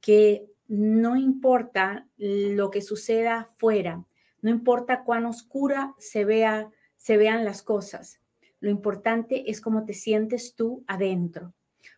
que 0.00 0.46
no 0.68 1.16
importa 1.16 2.06
lo 2.16 2.70
que 2.70 2.82
suceda 2.82 3.48
fuera, 3.58 4.04
no 4.42 4.50
importa 4.50 5.04
cuán 5.04 5.26
oscura 5.26 5.94
se, 5.98 6.24
vea, 6.24 6.70
se 6.96 7.16
vean 7.16 7.44
las 7.44 7.62
cosas, 7.62 8.20
lo 8.60 8.70
importante 8.70 9.50
es 9.50 9.60
cómo 9.60 9.84
te 9.84 9.94
sientes 9.94 10.54
tú 10.54 10.84
adentro. 10.86 11.54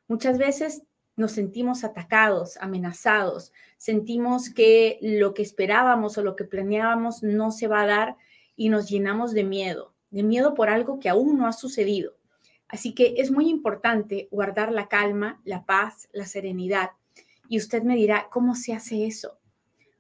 Muchas 0.07 0.39
veces 0.39 0.85
nos 1.17 1.33
sentimos 1.33 1.85
atacados, 1.85 2.57
amenazados, 2.59 3.53
sentimos 3.77 4.49
que 4.49 4.99
lo 5.03 5.35
que 5.35 5.43
esperábamos 5.43 6.17
o 6.17 6.23
lo 6.23 6.37
que 6.37 6.45
planeábamos 6.45 7.23
no 7.23 7.51
se 7.51 7.67
va 7.67 7.83
a 7.83 7.87
dar 7.87 8.17
y 8.57 8.69
nos 8.69 8.89
llenamos 8.89 9.33
de 9.33 9.45
miedo, 9.45 9.93
de 10.11 10.23
miedo 10.23 10.55
por 10.55 10.71
algo 10.71 10.99
que 11.01 11.09
aún 11.09 11.37
no 11.37 11.47
ha 11.47 11.53
sucedido. 11.53 12.17
Así 12.69 12.95
que 12.95 13.15
es 13.19 13.31
muy 13.31 13.51
importante 13.51 14.29
guardar 14.31 14.73
la 14.73 14.89
calma, 14.89 15.43
la 15.45 15.67
paz, 15.67 16.09
la 16.13 16.25
serenidad 16.25 16.93
y 17.49 17.59
usted 17.59 17.83
me 17.83 17.97
dirá, 17.97 18.29
¿cómo 18.31 18.55
se 18.55 18.73
hace 18.73 19.07
eso? 19.07 19.39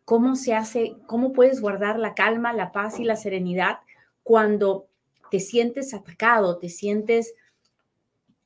¿Cómo 0.04 0.36
se 0.36 0.54
hace, 0.54 0.96
cómo 1.06 1.32
puedes 1.32 1.60
guardar 1.60 1.98
la 1.98 2.14
calma, 2.14 2.52
la 2.52 2.72
paz 2.72 2.98
y 2.98 3.04
la 3.04 3.16
serenidad 3.16 3.80
cuando 4.22 4.88
te 5.30 5.40
sientes 5.40 5.94
atacado, 5.94 6.58
te 6.58 6.68
sientes 6.68 7.34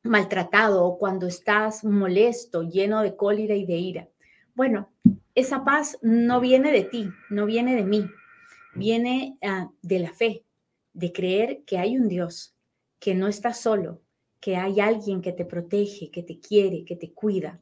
maltratado 0.02 0.84
o 0.84 0.98
cuando 0.98 1.26
estás 1.26 1.84
molesto, 1.84 2.62
lleno 2.62 3.02
de 3.02 3.16
cólera 3.16 3.54
y 3.54 3.64
de 3.64 3.76
ira? 3.76 4.08
Bueno, 4.54 4.90
esa 5.34 5.64
paz 5.64 5.98
no 6.02 6.40
viene 6.40 6.72
de 6.72 6.82
ti, 6.82 7.08
no 7.30 7.46
viene 7.46 7.76
de 7.76 7.84
mí, 7.84 8.06
viene 8.74 9.38
ah, 9.42 9.70
de 9.82 9.98
la 9.98 10.12
fe, 10.12 10.44
de 10.92 11.12
creer 11.12 11.62
que 11.64 11.78
hay 11.78 11.96
un 11.96 12.08
Dios, 12.08 12.54
que 12.98 13.14
no 13.14 13.28
estás 13.28 13.60
solo, 13.60 14.00
que 14.40 14.56
hay 14.56 14.80
alguien 14.80 15.22
que 15.22 15.32
te 15.32 15.44
protege, 15.44 16.10
que 16.10 16.22
te 16.22 16.40
quiere, 16.40 16.84
que 16.84 16.96
te 16.96 17.12
cuida 17.12 17.60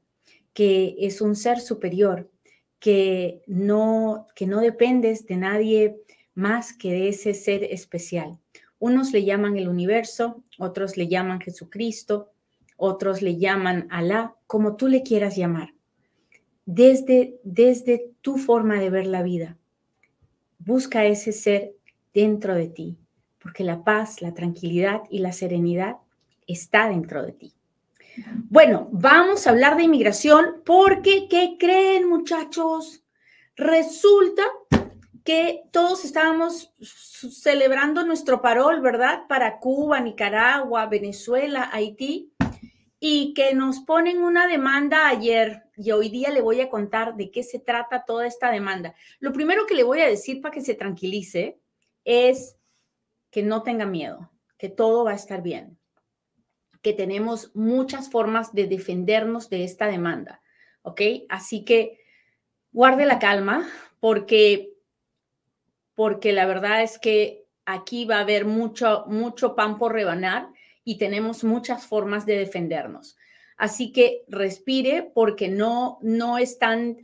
que 0.55 0.97
es 1.01 1.21
un 1.21 1.37
ser 1.37 1.61
superior, 1.61 2.31
que 2.79 3.43
no, 3.47 4.27
que 4.35 4.47
no 4.47 4.61
dependes 4.61 5.27
de 5.27 5.37
nadie 5.37 5.97
más 6.35 6.73
que 6.73 6.93
de 6.93 7.09
ese 7.09 7.35
ser 7.35 7.65
especial. 7.65 8.39
Unos 8.79 9.13
le 9.13 9.25
llaman 9.25 9.57
el 9.57 9.69
universo, 9.69 10.43
otros 10.59 10.97
le 10.97 11.09
llaman 11.09 11.41
Jesucristo, 11.41 12.31
otros 12.77 13.23
le 13.23 13.37
llaman 13.37 13.87
Alá, 13.91 14.37
como 14.47 14.77
tú 14.77 14.89
le 14.89 15.03
quieras 15.03 15.37
llamar. 15.37 15.75
Desde, 16.67 17.39
desde 17.45 18.11
tu 18.21 18.37
forma 18.37 18.81
de 18.81 18.91
ver 18.91 19.07
la 19.07 19.23
vida, 19.23 19.59
busca 20.59 21.05
ese 21.05 21.33
ser 21.33 21.75
dentro 22.13 22.55
de 22.55 22.69
ti, 22.69 22.97
porque 23.43 23.65
la 23.65 23.85
paz, 23.85 24.23
la 24.23 24.35
tranquilidad 24.35 25.03
y 25.11 25.19
la 25.19 25.33
serenidad 25.33 25.97
está 26.47 26.89
dentro 26.89 27.23
de 27.23 27.33
ti. 27.33 27.55
Bueno, 28.17 28.89
vamos 28.93 29.47
a 29.47 29.51
hablar 29.51 29.77
de 29.77 29.85
inmigración 29.85 30.63
porque, 30.65 31.27
¿qué 31.29 31.57
creen 31.59 32.09
muchachos? 32.09 33.05
Resulta 33.57 34.45
que 35.25 35.63
todos 35.73 36.05
estábamos 36.05 36.73
celebrando 36.81 38.05
nuestro 38.05 38.43
parol, 38.43 38.81
¿verdad? 38.81 39.23
Para 39.29 39.59
Cuba, 39.59 40.01
Nicaragua, 40.01 40.87
Venezuela, 40.87 41.71
Haití, 41.73 42.33
y 43.01 43.35
que 43.35 43.55
nos 43.55 43.81
ponen 43.81 44.23
una 44.23 44.47
demanda 44.47 45.09
ayer 45.09 45.65
y 45.77 45.91
hoy 45.91 46.09
día 46.09 46.31
le 46.31 46.41
voy 46.41 46.61
a 46.61 46.71
contar 46.71 47.17
de 47.17 47.31
qué 47.31 47.43
se 47.43 47.59
trata 47.59 48.05
toda 48.05 48.27
esta 48.27 48.51
demanda. 48.51 48.95
Lo 49.19 49.33
primero 49.33 49.67
que 49.67 49.75
le 49.75 49.83
voy 49.83 50.01
a 50.01 50.09
decir 50.09 50.41
para 50.41 50.55
que 50.55 50.61
se 50.61 50.75
tranquilice 50.75 51.59
es 52.05 52.57
que 53.31 53.43
no 53.43 53.63
tenga 53.63 53.87
miedo, 53.87 54.31
que 54.57 54.69
todo 54.69 55.05
va 55.05 55.13
a 55.13 55.17
estar 55.17 55.43
bien 55.43 55.79
que 56.85 56.93
tenemos 56.93 57.51
muchas 57.55 58.11
formas 58.11 58.53
de 58.53 58.67
defendernos 58.67 59.49
de 59.49 59.65
esta 59.65 59.87
demanda, 59.87 60.43
¿ok? 60.83 61.01
Así 61.31 61.65
que 61.65 61.99
guarde 62.73 63.07
la 63.07 63.19
calma 63.19 63.67
porque, 64.01 64.75
porque 65.95 66.35
la 66.35 66.45
verdad 66.45 66.83
es 66.83 66.99
que 66.99 67.47
aquí 67.65 68.05
va 68.05 68.19
a 68.19 68.21
haber 68.21 68.45
mucho, 68.45 69.05
mucho 69.07 69.57
pan 69.57 69.79
por 69.79 69.95
rebanar 69.95 70.51
y 70.85 70.99
tenemos 70.99 71.43
muchas 71.43 71.87
formas 71.87 72.27
de 72.27 72.37
defendernos. 72.37 73.17
Así 73.57 73.91
que 73.91 74.23
respire 74.29 75.11
porque 75.15 75.49
no, 75.49 75.99
no, 76.03 76.37
es 76.37 76.59
tan, 76.59 76.99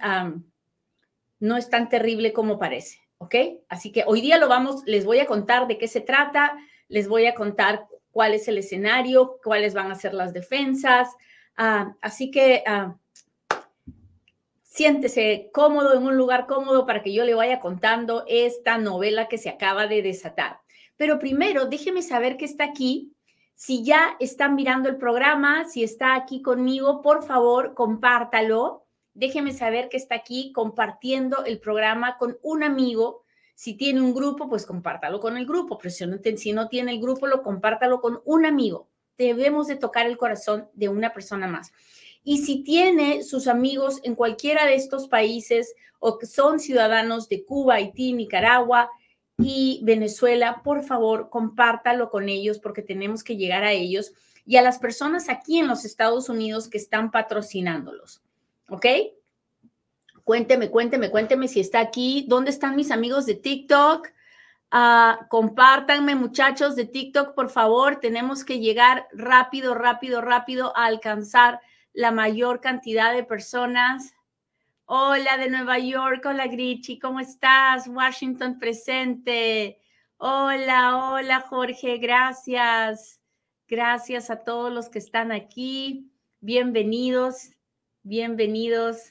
no 1.38 1.56
es 1.56 1.70
tan 1.70 1.88
terrible 1.88 2.34
como 2.34 2.58
parece, 2.58 2.98
¿ok? 3.16 3.34
Así 3.70 3.92
que 3.92 4.04
hoy 4.06 4.20
día 4.20 4.36
lo 4.36 4.47
vamos, 4.47 4.82
les 4.84 5.06
voy 5.06 5.20
a 5.20 5.26
contar 5.26 5.68
de 5.68 5.78
qué 5.78 5.88
se 5.88 6.02
trata, 6.02 6.54
les 6.88 7.08
voy 7.08 7.24
a 7.24 7.34
contar 7.34 7.86
cuál 8.10 8.34
es 8.34 8.48
el 8.48 8.59
escenario, 8.59 9.38
cuáles 9.43 9.75
van 9.75 9.91
a 9.91 9.94
ser 9.94 10.15
las 10.15 10.32
defensas. 10.32 11.09
Ah, 11.56 11.94
así 12.00 12.31
que 12.31 12.62
ah, 12.66 12.97
siéntese 14.62 15.50
cómodo 15.53 15.94
en 15.94 16.04
un 16.04 16.16
lugar 16.16 16.47
cómodo 16.47 16.87
para 16.87 17.03
que 17.03 17.12
yo 17.12 17.25
le 17.25 17.34
vaya 17.34 17.60
contando 17.60 18.25
esta 18.28 18.78
novela 18.78 19.28
que 19.28 19.38
se 19.38 19.50
acaba 19.50 19.87
de 19.87 20.03
desatar. 20.03 20.60
Pero 20.97 21.19
primero, 21.19 21.66
déjeme 21.66 22.03
saber 22.03 22.37
que 22.37 22.44
está 22.44 22.65
aquí. 22.65 23.12
Si 23.54 23.84
ya 23.84 24.16
están 24.21 24.54
mirando 24.54 24.88
el 24.88 24.97
programa, 24.97 25.65
si 25.65 25.82
está 25.82 26.15
aquí 26.15 26.41
conmigo, 26.41 27.03
por 27.03 27.25
favor, 27.25 27.75
compártalo. 27.75 28.87
Déjeme 29.12 29.53
saber 29.53 29.88
que 29.88 29.97
está 29.97 30.15
aquí 30.15 30.53
compartiendo 30.53 31.44
el 31.44 31.59
programa 31.59 32.16
con 32.16 32.38
un 32.42 32.62
amigo 32.62 33.25
si 33.60 33.75
tiene 33.75 34.00
un 34.00 34.15
grupo, 34.15 34.48
pues 34.48 34.65
compártalo 34.65 35.21
con 35.21 35.37
el 35.37 35.44
grupo, 35.44 35.76
pero 35.76 35.91
si 35.91 36.53
no, 36.54 36.69
tiene 36.69 36.93
el 36.93 36.98
grupo, 36.98 37.26
lo 37.26 37.43
compártalo 37.43 38.00
con 38.00 38.22
un 38.25 38.47
amigo. 38.47 38.88
Debemos 39.19 39.66
de 39.66 39.76
tocar 39.76 40.06
el 40.06 40.16
corazón 40.16 40.71
de 40.72 40.88
una 40.88 41.12
persona 41.12 41.47
más. 41.47 41.71
Y 42.25 42.38
si 42.38 42.62
tiene 42.65 43.22
sus 43.22 43.48
amigos 43.48 44.00
en 44.03 44.15
cualquiera 44.15 44.65
de 44.65 44.76
estos 44.76 45.09
países 45.09 45.75
o 45.98 46.16
que 46.16 46.25
son 46.25 46.59
ciudadanos 46.59 47.28
de 47.28 47.44
Cuba, 47.44 47.75
Haití, 47.75 48.15
Nicaragua 48.15 48.88
y 49.37 49.82
Venezuela, 49.82 50.62
por 50.65 50.82
favor, 50.82 51.28
compártalo 51.28 52.09
con 52.09 52.31
ellos 52.31 52.60
porque 52.60 52.81
tenemos 52.81 53.22
que 53.22 53.37
llegar 53.37 53.62
a 53.62 53.72
ellos 53.72 54.15
y 54.47 54.56
a 54.56 54.62
las 54.62 54.78
personas 54.78 55.28
aquí 55.28 55.59
en 55.59 55.69
los 55.69 55.84
Estados 55.84 56.31
Unidos 56.31 56.66
que 56.71 56.78
están 56.78 57.10
patrocinándolos. 57.10 58.22
¿Ok? 58.71 58.87
Cuénteme, 60.30 60.70
cuénteme, 60.70 61.10
cuénteme 61.10 61.48
si 61.48 61.58
está 61.58 61.80
aquí. 61.80 62.24
¿Dónde 62.28 62.50
están 62.50 62.76
mis 62.76 62.92
amigos 62.92 63.26
de 63.26 63.34
TikTok? 63.34 64.06
Uh, 64.72 65.26
compártanme, 65.28 66.14
muchachos 66.14 66.76
de 66.76 66.84
TikTok, 66.84 67.34
por 67.34 67.50
favor. 67.50 67.96
Tenemos 67.96 68.44
que 68.44 68.60
llegar 68.60 69.08
rápido, 69.12 69.74
rápido, 69.74 70.20
rápido 70.20 70.72
a 70.76 70.84
alcanzar 70.84 71.60
la 71.92 72.12
mayor 72.12 72.60
cantidad 72.60 73.12
de 73.12 73.24
personas. 73.24 74.14
Hola 74.84 75.36
de 75.36 75.50
Nueva 75.50 75.80
York, 75.80 76.24
hola 76.24 76.47
Grichi, 76.47 77.00
¿cómo 77.00 77.18
estás? 77.18 77.88
Washington 77.88 78.60
presente. 78.60 79.80
Hola, 80.16 81.10
hola 81.10 81.41
Jorge, 81.41 81.98
gracias. 81.98 83.20
Gracias 83.66 84.30
a 84.30 84.44
todos 84.44 84.72
los 84.72 84.91
que 84.91 85.00
están 85.00 85.32
aquí. 85.32 86.08
Bienvenidos, 86.41 87.50
bienvenidos. 88.04 89.10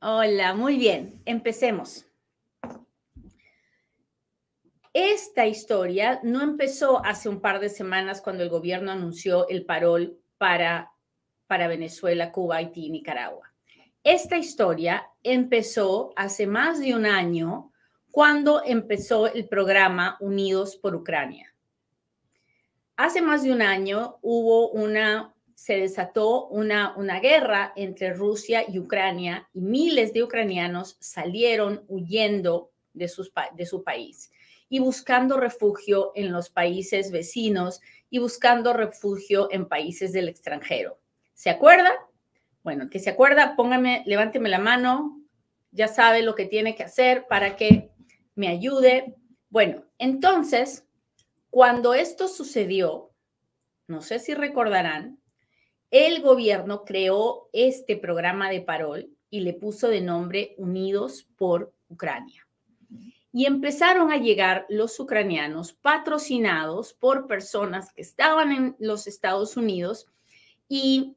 Hola, 0.00 0.54
muy 0.54 0.76
bien, 0.76 1.20
empecemos. 1.24 2.06
Esta 4.92 5.48
historia 5.48 6.20
no 6.22 6.40
empezó 6.40 7.04
hace 7.04 7.28
un 7.28 7.40
par 7.40 7.58
de 7.58 7.68
semanas 7.68 8.20
cuando 8.20 8.44
el 8.44 8.48
gobierno 8.48 8.92
anunció 8.92 9.48
el 9.48 9.64
parol 9.64 10.16
para, 10.38 10.92
para 11.48 11.66
Venezuela, 11.66 12.30
Cuba, 12.30 12.58
Haití 12.58 12.86
y 12.86 12.90
Nicaragua. 12.90 13.52
Esta 14.04 14.38
historia 14.38 15.04
empezó 15.24 16.12
hace 16.14 16.46
más 16.46 16.78
de 16.78 16.94
un 16.94 17.04
año 17.04 17.72
cuando 18.12 18.62
empezó 18.64 19.26
el 19.26 19.48
programa 19.48 20.16
Unidos 20.20 20.76
por 20.76 20.94
Ucrania. 20.94 21.52
Hace 22.96 23.20
más 23.20 23.42
de 23.42 23.52
un 23.52 23.62
año 23.62 24.18
hubo 24.22 24.70
una 24.70 25.34
se 25.58 25.76
desató 25.76 26.46
una, 26.46 26.94
una 26.96 27.18
guerra 27.18 27.72
entre 27.74 28.14
Rusia 28.14 28.64
y 28.68 28.78
Ucrania 28.78 29.48
y 29.52 29.60
miles 29.60 30.12
de 30.12 30.22
ucranianos 30.22 30.96
salieron 31.00 31.84
huyendo 31.88 32.70
de, 32.92 33.08
sus, 33.08 33.32
de 33.56 33.66
su 33.66 33.82
país. 33.82 34.30
y 34.68 34.78
buscando 34.78 35.36
refugio 35.36 36.12
en 36.14 36.30
los 36.30 36.48
países 36.48 37.10
vecinos 37.10 37.80
y 38.08 38.20
buscando 38.20 38.72
refugio 38.72 39.48
en 39.50 39.66
países 39.66 40.12
del 40.12 40.28
extranjero. 40.28 41.00
¿Se 41.34 41.50
acuerda? 41.50 41.92
Bueno, 42.62 42.88
que 42.88 43.00
se 43.00 43.10
acuerda, 43.10 43.56
póngame, 43.56 44.04
levánteme 44.06 44.48
la 44.48 44.60
mano, 44.60 45.20
ya 45.72 45.88
sabe 45.88 46.22
lo 46.22 46.36
que 46.36 46.46
tiene 46.46 46.76
que 46.76 46.84
hacer 46.84 47.26
para 47.26 47.56
que 47.56 47.90
me 48.36 48.46
ayude. 48.46 49.16
Bueno, 49.50 49.82
entonces, 49.98 50.86
cuando 51.50 51.94
esto 51.94 52.28
sucedió, 52.28 53.10
no 53.88 54.02
sé 54.02 54.20
si 54.20 54.34
recordarán, 54.34 55.18
el 55.90 56.22
gobierno 56.22 56.84
creó 56.84 57.48
este 57.52 57.96
programa 57.96 58.50
de 58.50 58.60
parol 58.60 59.10
y 59.30 59.40
le 59.40 59.54
puso 59.54 59.88
de 59.88 60.00
nombre 60.00 60.54
Unidos 60.58 61.26
por 61.36 61.72
Ucrania. 61.88 62.46
Y 63.32 63.46
empezaron 63.46 64.10
a 64.10 64.16
llegar 64.16 64.66
los 64.68 64.98
ucranianos 64.98 65.72
patrocinados 65.72 66.94
por 66.94 67.26
personas 67.26 67.92
que 67.92 68.02
estaban 68.02 68.52
en 68.52 68.76
los 68.78 69.06
Estados 69.06 69.56
Unidos 69.56 70.06
y 70.68 71.16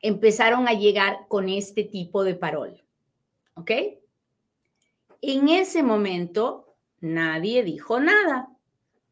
empezaron 0.00 0.68
a 0.68 0.74
llegar 0.74 1.26
con 1.28 1.48
este 1.48 1.84
tipo 1.84 2.24
de 2.24 2.34
parol. 2.34 2.82
¿Ok? 3.54 3.70
En 5.20 5.48
ese 5.48 5.82
momento 5.82 6.76
nadie 7.00 7.64
dijo 7.64 8.00
nada, 8.00 8.48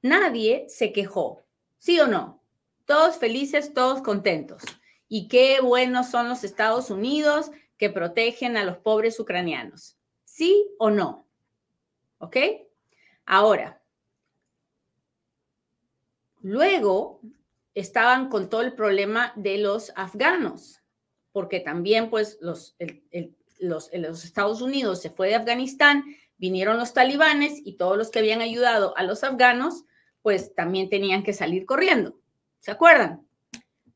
nadie 0.02 0.66
se 0.68 0.92
quejó, 0.92 1.44
¿sí 1.78 1.98
o 1.98 2.06
no? 2.06 2.40
Todos 2.86 3.16
felices, 3.16 3.74
todos 3.74 4.00
contentos. 4.00 4.62
Y 5.08 5.28
qué 5.28 5.60
buenos 5.60 6.08
son 6.10 6.28
los 6.28 6.44
Estados 6.44 6.90
Unidos 6.90 7.50
que 7.76 7.90
protegen 7.90 8.56
a 8.56 8.64
los 8.64 8.78
pobres 8.78 9.20
ucranianos. 9.20 9.98
¿Sí 10.24 10.68
o 10.78 10.90
no? 10.90 11.26
¿Ok? 12.18 12.36
Ahora, 13.26 13.82
luego 16.40 17.20
estaban 17.74 18.28
con 18.28 18.48
todo 18.48 18.62
el 18.62 18.72
problema 18.72 19.32
de 19.36 19.58
los 19.58 19.92
afganos, 19.96 20.80
porque 21.32 21.60
también 21.60 22.08
pues 22.08 22.38
los, 22.40 22.76
los, 23.58 23.92
Estados 23.92 24.62
Unidos 24.62 25.02
se 25.02 25.10
fue 25.10 25.28
de 25.28 25.34
Afganistán, 25.34 26.04
vinieron 26.38 26.78
los 26.78 26.94
talibanes 26.94 27.60
y 27.64 27.76
todos 27.76 27.98
los 27.98 28.10
que 28.10 28.20
habían 28.20 28.40
ayudado 28.40 28.96
a 28.96 29.02
los 29.02 29.24
afganos 29.24 29.84
pues 30.22 30.54
también 30.54 30.88
tenían 30.88 31.22
que 31.22 31.32
salir 31.32 31.66
corriendo. 31.66 32.18
¿Se 32.66 32.72
acuerdan? 32.72 33.24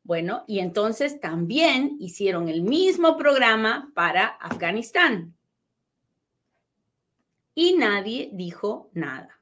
Bueno, 0.05 0.45
y 0.47 0.61
entonces 0.61 1.19
también 1.19 1.97
hicieron 1.99 2.49
el 2.49 2.63
mismo 2.63 3.17
programa 3.17 3.91
para 3.97 4.27
Afganistán. 4.27 5.35
Y 7.53 7.73
nadie 7.73 8.31
dijo 8.33 8.89
nada. 8.93 9.41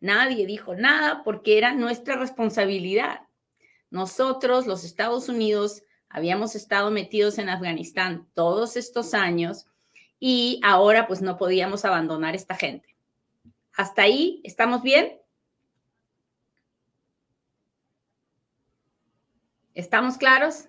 Nadie 0.00 0.46
dijo 0.46 0.74
nada 0.74 1.22
porque 1.24 1.58
era 1.58 1.74
nuestra 1.74 2.16
responsabilidad. 2.16 3.20
Nosotros, 3.90 4.66
los 4.66 4.82
Estados 4.82 5.28
Unidos, 5.28 5.82
habíamos 6.08 6.54
estado 6.54 6.90
metidos 6.90 7.36
en 7.36 7.50
Afganistán 7.50 8.30
todos 8.32 8.78
estos 8.78 9.12
años 9.12 9.66
y 10.18 10.58
ahora 10.64 11.06
pues 11.06 11.20
no 11.20 11.36
podíamos 11.36 11.84
abandonar 11.84 12.34
esta 12.34 12.54
gente. 12.54 12.96
¿Hasta 13.74 14.00
ahí 14.00 14.40
estamos 14.42 14.82
bien? 14.82 15.18
¿Estamos 19.78 20.18
claros? 20.18 20.64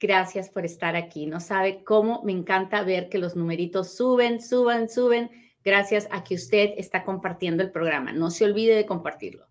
Gracias 0.00 0.48
por 0.48 0.64
estar 0.64 0.96
aquí. 0.96 1.26
No 1.26 1.40
sabe 1.40 1.84
cómo 1.84 2.22
me 2.22 2.32
encanta 2.32 2.82
ver 2.84 3.10
que 3.10 3.18
los 3.18 3.36
numeritos 3.36 3.94
suben, 3.94 4.40
suban, 4.40 4.88
suben, 4.88 5.30
gracias 5.62 6.08
a 6.10 6.24
que 6.24 6.36
usted 6.36 6.70
está 6.78 7.04
compartiendo 7.04 7.62
el 7.62 7.70
programa. 7.70 8.12
No 8.12 8.30
se 8.30 8.46
olvide 8.46 8.74
de 8.74 8.86
compartirlo. 8.86 9.46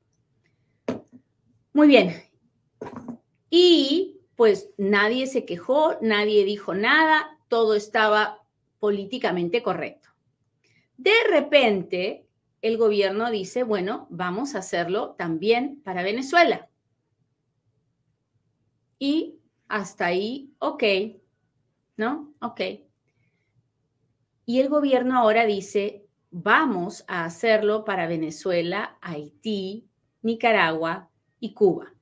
Muy 1.71 1.88
bien. 1.88 2.16
Y 3.51 4.21
pues 4.36 4.71
nadie 4.80 5.27
se 5.27 5.45
quejó, 5.45 6.00
nadie 6.01 6.45
dijo 6.45 6.74
nada, 6.74 7.38
todo 7.48 7.75
estaba 7.75 8.42
políticamente 8.80 9.62
correcto. 9.62 9.99
De 11.00 11.13
repente, 11.30 12.28
el 12.62 12.75
gobierno 12.75 13.31
dice, 13.31 13.63
bueno, 13.63 14.06
vamos 14.10 14.54
a 14.54 14.60
hacerlo 14.60 15.12
también 15.18 15.81
para 15.81 16.04
Venezuela. 16.04 16.68
Y 19.00 19.40
hasta 19.69 20.07
ahí, 20.07 20.51
ok, 20.60 20.84
¿no? 21.96 22.34
Ok. 22.42 22.60
Y 24.46 24.60
el 24.60 24.68
gobierno 24.68 25.18
ahora 25.18 25.46
dice, 25.46 26.06
vamos 26.31 27.06
a 27.07 27.24
hacerlo 27.24 27.86
para 27.86 28.06
Venezuela, 28.06 28.98
Haití, 29.00 29.88
Nicaragua 30.22 31.10
y 31.40 31.54
Cuba. 31.54 31.94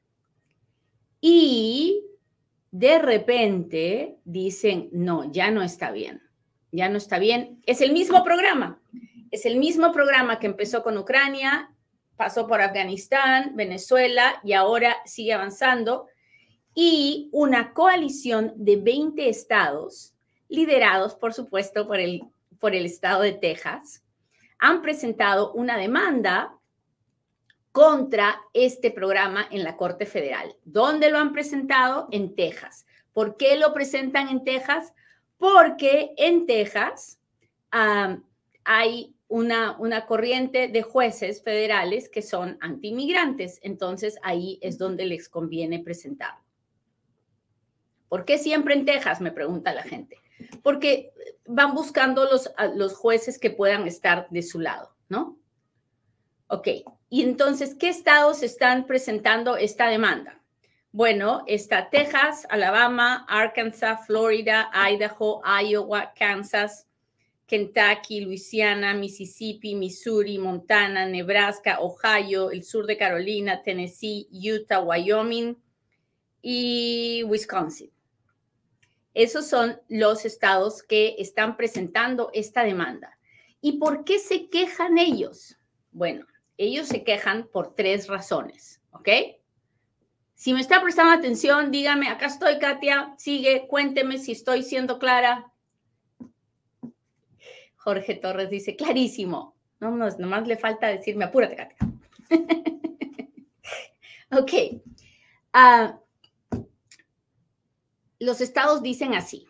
Y 1.22 2.04
de 2.72 2.98
repente 2.98 4.18
dicen, 4.26 4.90
no, 4.92 5.32
ya 5.32 5.52
no 5.52 5.62
está 5.62 5.92
bien 5.92 6.28
ya 6.72 6.90
no 6.90 6.98
está 6.98 7.20
bien. 7.20 7.62
Es 7.66 7.82
el 7.82 7.94
mismo 7.94 8.24
programa, 8.24 8.80
es 9.32 9.46
el 9.46 9.58
mismo 9.58 9.92
programa 9.92 10.40
que 10.40 10.48
empezó 10.48 10.84
con 10.84 10.98
Ucrania, 10.98 11.72
pasó 12.16 12.48
por 12.48 12.62
Afganistán, 12.62 13.56
Venezuela 13.56 14.40
y 14.44 14.54
ahora 14.54 14.98
sigue 15.06 15.34
avanzando. 15.34 16.08
Y 16.74 17.30
una 17.32 17.74
coalición 17.74 18.54
de 18.56 18.78
20 18.78 19.30
estados, 19.30 20.14
liderados 20.48 21.16
por 21.16 21.34
supuesto 21.34 21.88
por 21.88 22.00
el, 22.00 22.24
por 22.60 22.76
el 22.76 22.86
estado 22.86 23.22
de 23.22 23.34
Texas, 23.34 24.04
han 24.60 24.82
presentado 24.82 25.54
una 25.54 25.78
demanda 25.78 26.54
contra 27.72 28.42
este 28.54 28.92
programa 28.92 29.48
en 29.52 29.64
la 29.64 29.78
Corte 29.78 30.06
Federal. 30.06 30.56
¿Dónde 30.66 31.12
lo 31.12 31.20
han 31.20 31.32
presentado? 31.32 32.08
En 32.12 32.36
Texas. 32.36 32.86
¿Por 33.14 33.38
qué 33.38 33.58
lo 33.58 33.74
presentan 33.74 34.30
en 34.30 34.44
Texas? 34.44 34.94
porque 35.38 36.14
en 36.18 36.46
Texas 36.46 37.20
hay 37.72 39.16
una, 39.28 39.78
una 39.78 40.06
corriente 40.06 40.68
de 40.68 40.82
jueces 40.82 41.44
federales 41.44 42.10
que 42.10 42.22
son 42.22 42.58
antimigrantes, 42.62 43.60
entonces 43.62 44.18
ahí 44.24 44.60
es 44.62 44.78
donde 44.78 45.06
les 45.06 45.30
conviene 45.30 45.80
presentarlo. 45.80 46.44
¿Por 48.08 48.26
qué 48.26 48.38
siempre 48.38 48.74
en 48.74 48.86
Texas? 48.86 49.20
Me 49.20 49.32
pregunta 49.32 49.74
la 49.74 49.84
gente. 49.84 50.18
Porque 50.64 51.12
van 51.46 51.74
buscando 51.74 52.26
los, 52.26 52.52
los 52.76 52.96
jueces 52.96 53.40
que 53.40 53.50
puedan 53.50 53.88
estar 53.88 54.28
de 54.30 54.42
su 54.42 54.60
lado, 54.60 54.96
¿no? 55.10 55.38
Ok, 56.48 56.68
y 57.10 57.24
entonces, 57.24 57.76
¿qué 57.76 57.90
estados 57.90 58.44
están 58.44 58.86
presentando 58.86 59.58
esta 59.58 59.90
demanda? 59.90 60.42
Bueno, 60.92 61.44
está 61.46 61.90
Texas, 61.90 62.48
Alabama, 62.50 63.26
Arkansas, 63.28 64.06
Florida, 64.08 64.72
Idaho, 64.74 65.42
Iowa, 65.62 66.14
Kansas, 66.18 66.87
Kentucky, 67.48 68.22
Louisiana, 68.22 68.94
Mississippi, 68.94 69.74
Missouri, 69.74 70.38
Montana, 70.38 71.06
Nebraska, 71.06 71.80
Ohio, 71.80 72.52
el 72.52 72.64
sur 72.64 72.86
de 72.86 72.98
Carolina, 72.98 73.64
Tennessee, 73.64 74.28
Utah, 74.32 74.82
Wyoming 74.82 75.58
y 76.42 77.24
Wisconsin. 77.24 77.90
Esos 79.14 79.48
son 79.48 79.82
los 79.88 80.26
estados 80.26 80.84
que 80.84 81.16
están 81.18 81.58
presentando 81.58 82.30
esta 82.34 82.64
demanda. 82.64 83.18
¿Y 83.62 83.80
por 83.80 84.04
qué 84.04 84.20
se 84.20 84.50
quejan 84.50 84.98
ellos? 84.98 85.58
Bueno, 85.92 86.28
ellos 86.58 86.88
se 86.88 87.04
quejan 87.04 87.48
por 87.48 87.74
tres 87.74 88.08
razones, 88.08 88.82
¿ok? 88.92 89.10
Si 90.36 90.54
me 90.54 90.60
está 90.60 90.84
prestando 90.84 91.14
atención, 91.14 91.72
dígame, 91.72 92.10
acá 92.10 92.28
estoy, 92.28 92.60
Katia, 92.60 93.16
sigue, 93.18 93.68
cuénteme 93.68 94.20
si 94.20 94.34
estoy 94.34 94.62
siendo 94.62 95.00
clara. 95.00 95.52
Jorge 97.88 98.16
Torres 98.16 98.50
dice, 98.50 98.76
clarísimo. 98.76 99.56
No, 99.80 99.92
no, 99.92 100.10
nomás 100.18 100.46
le 100.46 100.58
falta 100.58 100.88
decirme, 100.88 101.24
apúrate, 101.24 101.56
Katia. 101.56 101.78
ok. 104.32 104.52
Ah, 105.54 105.98
los 108.20 108.42
estados 108.42 108.84
dicen 108.84 109.14
así. 109.14 109.48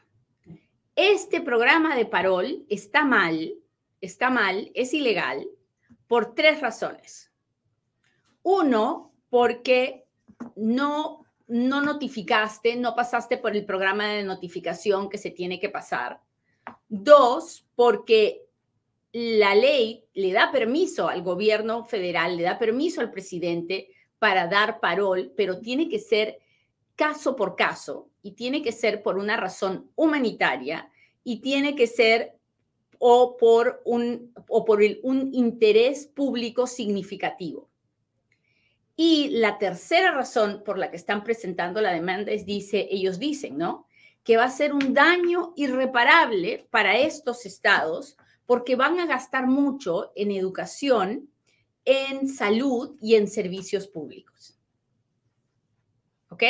Este 0.95 1.41
programa 1.41 1.95
de 1.95 2.05
parol 2.05 2.63
está 2.69 3.03
mal, 3.03 3.55
está 4.01 4.29
mal, 4.29 4.69
es 4.75 4.93
ilegal 4.93 5.47
por 6.05 6.35
tres 6.35 6.61
razones. 6.61 7.31
Uno, 8.43 9.15
porque 9.31 10.05
no, 10.55 11.25
no 11.47 11.81
notificaste, 11.81 12.75
no 12.75 12.93
pasaste 12.93 13.39
por 13.39 13.55
el 13.55 13.65
programa 13.65 14.09
de 14.09 14.21
notificación 14.21 15.09
que 15.09 15.17
se 15.17 15.31
tiene 15.31 15.59
que 15.59 15.69
pasar. 15.69 16.21
Dos, 16.89 17.65
porque 17.75 18.45
la 19.11 19.55
ley 19.55 20.05
le 20.13 20.31
da 20.31 20.51
permiso 20.51 21.07
al 21.07 21.23
gobierno 21.23 21.83
federal, 21.85 22.37
le 22.37 22.43
da 22.43 22.59
permiso 22.59 23.01
al 23.01 23.11
presidente 23.11 23.89
para 24.19 24.47
dar 24.47 24.79
parol, 24.79 25.33
pero 25.35 25.59
tiene 25.59 25.89
que 25.89 25.99
ser 25.99 26.39
caso 26.95 27.35
por 27.35 27.55
caso 27.55 28.09
y 28.21 28.31
tiene 28.31 28.61
que 28.61 28.71
ser 28.71 29.01
por 29.03 29.17
una 29.17 29.37
razón 29.37 29.89
humanitaria 29.95 30.89
y 31.23 31.41
tiene 31.41 31.75
que 31.75 31.87
ser 31.87 32.37
o 32.99 33.37
por 33.37 33.81
un, 33.85 34.33
o 34.47 34.65
por 34.65 34.81
un 35.03 35.33
interés 35.33 36.07
público 36.07 36.67
significativo. 36.67 37.69
Y 38.95 39.29
la 39.29 39.57
tercera 39.57 40.11
razón 40.11 40.63
por 40.65 40.77
la 40.77 40.89
que 40.89 40.97
están 40.97 41.23
presentando 41.23 41.81
la 41.81 41.93
demanda 41.93 42.31
es, 42.31 42.45
dice, 42.45 42.87
ellos 42.89 43.19
dicen, 43.19 43.57
¿no? 43.57 43.86
Que 44.27 44.35
va 44.35 44.43
a 44.43 44.51
ser 44.51 44.73
un 44.73 44.93
daño 44.93 45.53
irreparable 45.55 46.67
para 46.69 46.97
estos 46.97 47.45
estados 47.45 48.17
porque 48.45 48.75
van 48.75 48.99
a 48.99 49.05
gastar 49.05 49.47
mucho 49.47 50.11
en 50.15 50.31
educación, 50.31 51.29
en 51.85 52.27
salud 52.27 52.97
y 53.01 53.15
en 53.15 53.29
servicios 53.29 53.87
públicos. 53.87 54.59
¿Ok? 56.29 56.43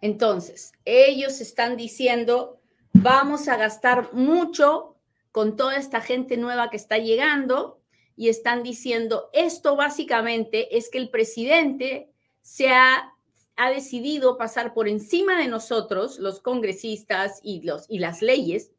Entonces, 0.00 0.72
ellos 0.86 1.42
están 1.42 1.76
diciendo, 1.76 2.62
vamos 2.94 3.48
a 3.48 3.58
gastar 3.58 4.14
mucho 4.14 4.96
con 5.32 5.56
toda 5.56 5.76
esta 5.76 6.00
gente 6.00 6.38
nueva 6.38 6.70
que 6.70 6.78
está 6.78 6.96
llegando 6.96 7.82
y 8.16 8.28
están 8.28 8.62
diciendo, 8.62 9.30
esto 9.32 9.76
básicamente 9.76 10.76
es 10.76 10.90
que 10.90 10.98
el 10.98 11.10
presidente 11.10 12.10
se 12.40 12.70
ha, 12.70 13.14
ha 13.58 13.70
decidido 13.70 14.38
pasar 14.38 14.72
por 14.72 14.86
encima 14.86 15.36
de 15.36 15.48
nosotros, 15.48 16.20
los 16.20 16.40
congresistas 16.40 17.40
y, 17.42 17.60
los, 17.62 17.86
y 17.88 17.98
las 17.98 18.22
leyes, 18.22 18.70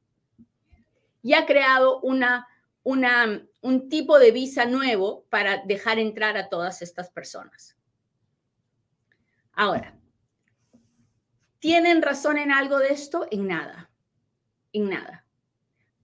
y 1.21 1.33
ha 1.33 1.45
creado 1.45 1.99
una, 1.99 2.47
una, 2.83 3.45
un 3.59 3.89
tipo 3.89 4.17
de 4.19 4.31
visa 4.31 4.63
nuevo 4.63 5.25
para 5.29 5.57
dejar 5.65 5.99
entrar 5.99 6.37
a 6.37 6.47
todas 6.47 6.81
estas 6.81 7.09
personas. 7.09 7.75
Ahora, 9.51 9.99
¿tienen 11.59 12.01
razón 12.01 12.37
en 12.37 12.49
algo 12.49 12.79
de 12.79 12.93
esto? 12.93 13.27
En 13.31 13.47
nada, 13.47 13.91
en 14.71 14.89
nada. 14.89 15.25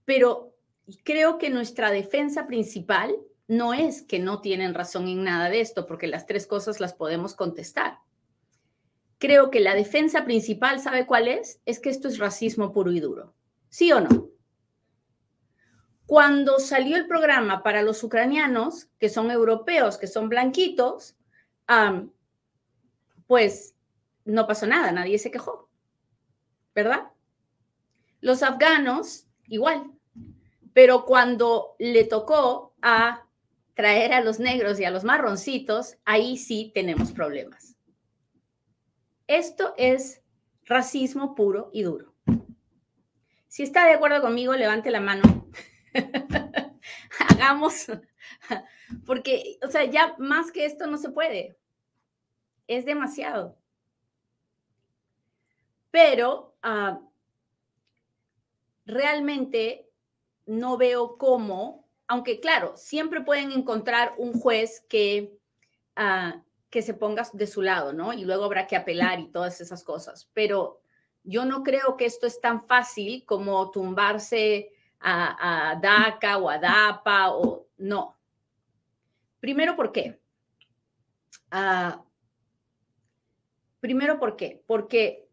Pero 0.04 0.54
creo 1.02 1.38
que 1.38 1.48
nuestra 1.48 1.90
defensa 1.90 2.46
principal 2.46 3.16
no 3.48 3.72
es 3.72 4.02
que 4.02 4.18
no 4.18 4.42
tienen 4.42 4.74
razón 4.74 5.08
en 5.08 5.24
nada 5.24 5.48
de 5.48 5.62
esto, 5.62 5.86
porque 5.86 6.08
las 6.08 6.26
tres 6.26 6.46
cosas 6.46 6.78
las 6.78 6.92
podemos 6.92 7.34
contestar. 7.34 8.00
Creo 9.18 9.50
que 9.50 9.60
la 9.60 9.74
defensa 9.74 10.24
principal, 10.24 10.80
¿sabe 10.80 11.06
cuál 11.06 11.28
es? 11.28 11.60
Es 11.64 11.80
que 11.80 11.90
esto 11.90 12.08
es 12.08 12.18
racismo 12.18 12.72
puro 12.72 12.92
y 12.92 13.00
duro. 13.00 13.34
¿Sí 13.68 13.90
o 13.92 14.00
no? 14.00 14.28
Cuando 16.06 16.58
salió 16.58 16.96
el 16.96 17.06
programa 17.06 17.62
para 17.62 17.82
los 17.82 18.02
ucranianos, 18.04 18.88
que 18.98 19.08
son 19.08 19.30
europeos, 19.30 19.98
que 19.98 20.06
son 20.06 20.28
blanquitos, 20.28 21.16
pues 23.26 23.74
no 24.24 24.46
pasó 24.46 24.66
nada, 24.66 24.92
nadie 24.92 25.18
se 25.18 25.30
quejó, 25.30 25.68
¿verdad? 26.74 27.08
Los 28.20 28.42
afganos, 28.42 29.26
igual. 29.48 29.90
Pero 30.72 31.04
cuando 31.06 31.74
le 31.78 32.04
tocó 32.04 32.74
a 32.82 33.26
traer 33.74 34.12
a 34.12 34.20
los 34.20 34.38
negros 34.38 34.78
y 34.78 34.84
a 34.84 34.90
los 34.90 35.04
marroncitos, 35.04 35.96
ahí 36.04 36.36
sí 36.36 36.70
tenemos 36.74 37.12
problemas. 37.12 37.75
Esto 39.26 39.74
es 39.76 40.22
racismo 40.64 41.34
puro 41.34 41.70
y 41.72 41.82
duro. 41.82 42.14
Si 43.48 43.62
está 43.62 43.86
de 43.86 43.94
acuerdo 43.94 44.20
conmigo, 44.20 44.54
levante 44.54 44.90
la 44.90 45.00
mano. 45.00 45.48
Hagamos, 47.30 47.86
porque, 49.06 49.58
o 49.62 49.68
sea, 49.68 49.84
ya 49.84 50.14
más 50.18 50.52
que 50.52 50.66
esto 50.66 50.86
no 50.86 50.98
se 50.98 51.10
puede. 51.10 51.56
Es 52.66 52.84
demasiado. 52.84 53.56
Pero 55.90 56.54
ah, 56.62 57.00
realmente 58.84 59.90
no 60.44 60.76
veo 60.76 61.16
cómo, 61.16 61.88
aunque 62.06 62.40
claro, 62.40 62.76
siempre 62.76 63.22
pueden 63.22 63.50
encontrar 63.52 64.14
un 64.18 64.38
juez 64.38 64.84
que, 64.88 65.36
ah, 65.96 66.42
que 66.76 66.82
se 66.82 66.92
ponga 66.92 67.26
de 67.32 67.46
su 67.46 67.62
lado, 67.62 67.94
¿no? 67.94 68.12
Y 68.12 68.26
luego 68.26 68.44
habrá 68.44 68.66
que 68.66 68.76
apelar 68.76 69.18
y 69.18 69.28
todas 69.28 69.62
esas 69.62 69.82
cosas. 69.82 70.28
Pero 70.34 70.82
yo 71.24 71.46
no 71.46 71.62
creo 71.62 71.96
que 71.96 72.04
esto 72.04 72.26
es 72.26 72.38
tan 72.38 72.66
fácil 72.66 73.24
como 73.24 73.70
tumbarse 73.70 74.72
a, 75.00 75.80
DACA 75.80 76.36
o 76.36 76.50
a 76.50 76.58
DAPA 76.58 77.30
o 77.30 77.66
no. 77.78 78.18
Primero, 79.40 79.74
¿por 79.74 79.90
qué? 79.90 80.20
Ah, 81.50 82.04
primero, 83.80 84.18
¿por 84.18 84.36
qué? 84.36 84.62
Porque 84.66 85.30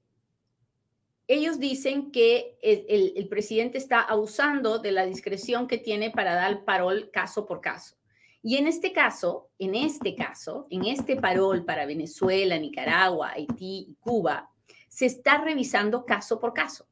ellos 1.27 1.59
dicen 1.59 2.13
que 2.13 2.57
el, 2.61 3.27
presidente 3.27 3.77
está 3.79 3.99
abusando 3.99 4.79
de 4.79 4.93
la 4.93 5.05
discreción 5.05 5.67
que 5.67 5.77
tiene 5.77 6.09
para 6.09 6.35
dar 6.35 6.63
parol 6.63 7.09
caso 7.11 7.45
por 7.45 7.59
caso. 7.59 7.97
Y 8.43 8.57
en 8.57 8.67
este 8.67 8.91
caso, 8.91 9.49
en 9.57 9.73
este 9.73 10.13
caso, 10.13 10.67
en 10.69 10.85
este 10.85 11.15
parol 11.15 11.65
para 11.65 11.87
Venezuela, 11.87 12.59
Nicaragua, 12.59 13.31
Haití 13.31 13.87
y 13.89 13.97
Cuba, 13.99 14.51
se 14.89 15.07
está 15.07 15.39
revisando 15.39 16.05
caso 16.05 16.39
por 16.39 16.53
caso 16.53 16.85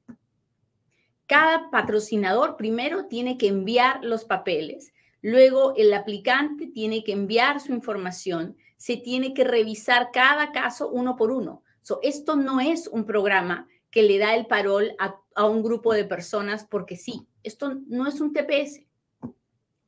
cada 1.32 1.70
patrocinador 1.72 2.58
primero 2.58 3.06
tiene 3.06 3.38
que 3.38 3.48
enviar 3.48 4.04
los 4.04 4.26
papeles, 4.26 4.94
luego 5.22 5.74
el 5.78 5.94
aplicante 5.94 6.68
tiene 6.68 7.06
que 7.06 7.14
enviar 7.14 7.62
su 7.62 7.72
información, 7.72 8.58
se 8.76 8.98
tiene 8.98 9.34
que 9.34 9.46
revisar 9.46 10.10
cada 10.12 10.52
caso 10.52 10.90
uno 10.90 11.16
por 11.16 11.32
uno. 11.32 11.64
esto 12.02 12.36
no 12.36 12.60
es 12.60 12.86
un 12.86 13.06
programa 13.06 13.70
que 13.92 14.04
le 14.04 14.18
da 14.18 14.36
el 14.36 14.46
parol 14.46 14.94
a, 15.00 15.46
un 15.46 15.64
grupo 15.64 15.94
de 15.94 16.04
personas 16.04 16.66
porque 16.66 16.98
sí, 16.98 17.26
esto 17.44 17.76
no 17.88 18.08
es 18.08 18.20
un 18.20 18.34
TPS, 18.34 18.82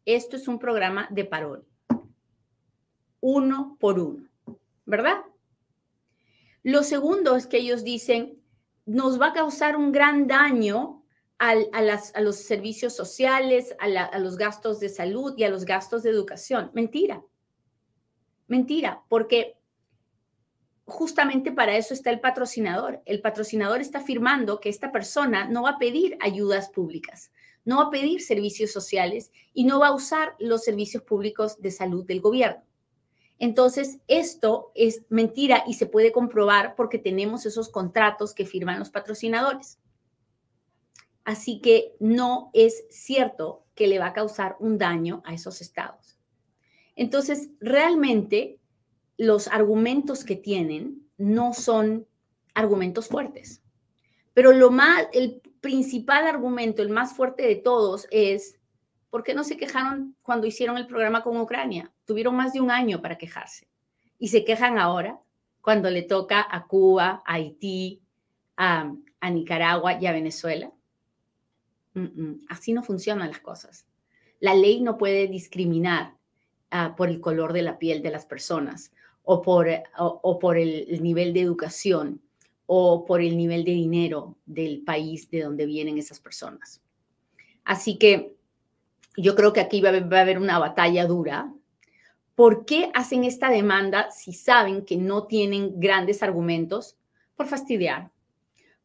esto 0.06 0.36
es 0.36 0.48
un 0.48 0.60
programa 0.60 1.08
de 1.12 1.26
parol, 1.26 1.66
uno 3.22 3.78
por 3.80 4.00
uno, 4.00 4.28
¿verdad? 4.86 5.24
Lo 6.64 6.84
segundo 6.84 7.36
es 7.36 7.46
que 7.46 7.58
ellos 7.58 7.84
dicen, 7.84 8.42
nos 8.86 9.20
va 9.20 9.28
a 9.28 9.34
causar 9.34 9.76
un 9.76 9.92
gran 9.92 10.28
daño 10.28 11.04
a, 11.38 12.22
los 12.22 12.38
servicios 12.38 12.96
sociales, 12.96 13.76
a, 13.80 14.18
los 14.20 14.38
gastos 14.38 14.80
de 14.80 14.88
salud 14.88 15.34
y 15.38 15.44
a 15.44 15.50
los 15.50 15.66
gastos 15.66 16.04
de 16.04 16.10
educación. 16.10 16.72
Mentira. 16.74 17.22
Mentira, 18.48 19.04
porque 19.10 19.58
justamente 20.86 21.52
para 21.52 21.76
eso 21.76 21.94
está 21.94 22.12
el 22.12 22.22
patrocinador. 22.22 23.02
El 23.06 23.20
patrocinador 23.20 23.82
está 23.82 24.00
afirmando 24.00 24.62
que 24.62 24.70
esta 24.70 24.92
persona 24.92 25.46
no 25.46 25.64
va 25.64 25.72
a 25.72 25.78
pedir 25.78 26.18
ayudas 26.22 26.70
públicas, 26.70 27.32
no 27.66 27.78
va 27.78 27.84
a 27.84 27.92
pedir 27.92 28.22
servicios 28.22 28.72
sociales 28.72 29.32
y 29.54 29.64
no 29.64 29.80
va 29.80 29.88
a 29.88 29.96
usar 29.96 30.36
los 30.40 30.64
servicios 30.64 31.04
públicos 31.04 31.60
de 31.62 31.72
salud 31.72 32.06
del 32.06 32.22
gobierno. 32.22 32.64
Entonces, 33.40 34.00
esto 34.08 34.72
es 34.76 35.04
mentira 35.10 35.64
y 35.68 35.74
se 35.74 35.86
puede 35.86 36.12
comprobar 36.12 36.76
porque 36.76 37.00
tenemos 37.00 37.46
esos 37.46 37.70
contratos 37.70 38.34
que 38.34 38.46
firman 38.46 38.80
los 38.80 38.90
patrocinadores. 38.90 39.80
Así 41.24 41.60
que 41.62 41.96
no 42.00 42.52
es 42.54 42.86
cierto 42.90 43.66
que 43.76 43.88
le 43.88 44.00
va 44.00 44.08
a 44.08 44.14
causar 44.14 44.56
un 44.60 44.78
daño 44.78 45.22
a 45.26 45.34
esos 45.34 45.62
estados. 45.62 46.20
Entonces, 46.96 47.50
realmente 47.60 48.60
los 49.18 49.48
argumentos 49.48 50.24
que 50.24 50.36
tienen 50.36 51.08
no 51.18 51.54
son 51.54 52.08
argumentos 52.54 53.08
fuertes. 53.08 53.63
Pero 54.34 54.52
lo 54.52 54.72
más, 54.72 55.08
el 55.14 55.42
principal 55.62 56.26
argumento, 56.26 56.82
el 56.82 56.90
más 56.90 57.16
fuerte 57.16 57.44
de 57.44 57.56
todos 57.56 58.08
es, 58.12 58.60
¿por 59.10 59.24
qué 59.24 59.34
no 59.34 59.44
se 59.44 59.58
quejaron 59.58 60.16
cuando 60.22 60.48
hicieron 60.48 60.78
el 60.78 60.88
programa 60.88 61.24
con 61.24 61.38
Ucrania? 61.38 61.92
Tuvieron 62.06 62.36
más 62.36 62.54
de 62.54 62.62
un 62.62 62.72
año 62.72 63.02
para 63.02 63.18
quejarse. 63.18 63.68
Y 64.18 64.30
se 64.30 64.44
quejan 64.44 64.78
ahora 64.78 65.20
cuando 65.62 65.90
le 65.90 66.02
toca 66.02 66.46
a 66.50 66.68
Cuba, 66.68 67.24
a 67.26 67.34
Haití, 67.34 68.02
a, 68.58 68.92
Nicaragua 69.32 70.02
y 70.02 70.06
a 70.08 70.12
Venezuela. 70.12 70.72
Así 72.50 72.74
no 72.74 72.84
funcionan 72.84 73.30
las 73.30 73.40
cosas. 73.40 73.86
La 74.40 74.56
ley 74.56 74.82
no 74.82 74.98
puede 74.98 75.28
discriminar 75.28 76.16
ah, 76.72 76.96
por 76.98 77.08
el 77.08 77.22
color 77.22 77.54
de 77.54 77.62
la 77.62 77.78
piel 77.78 78.02
de 78.02 78.12
las 78.12 78.26
personas 78.26 78.92
o, 79.24 79.42
por 79.42 80.58
el, 80.58 81.02
nivel 81.02 81.34
de 81.34 81.42
educación 81.42 82.22
o 82.66 83.06
por 83.06 83.22
el 83.22 83.38
nivel 83.38 83.64
de 83.64 83.72
dinero 83.72 84.38
del 84.46 84.82
país 84.82 85.30
de 85.30 85.42
donde 85.42 85.66
vienen 85.66 85.98
esas 85.98 86.20
personas. 86.20 86.82
Así 87.64 87.98
que 87.98 88.36
yo 89.18 89.36
creo 89.36 89.54
que 89.54 89.60
aquí 89.60 89.82
va 89.82 89.90
a 89.90 90.22
haber 90.22 90.40
una 90.40 90.60
batalla 90.60 91.06
dura. 91.06 91.54
¿Por 92.36 92.66
qué 92.66 92.90
hacen 92.94 93.24
esta 93.24 93.50
demanda 93.50 94.10
si 94.12 94.34
saben 94.34 94.86
que 94.86 94.98
no 94.98 95.28
tienen 95.28 95.80
grandes 95.80 96.24
argumentos? 96.24 96.98
Por 97.36 97.48
fastidiar. 97.48 98.12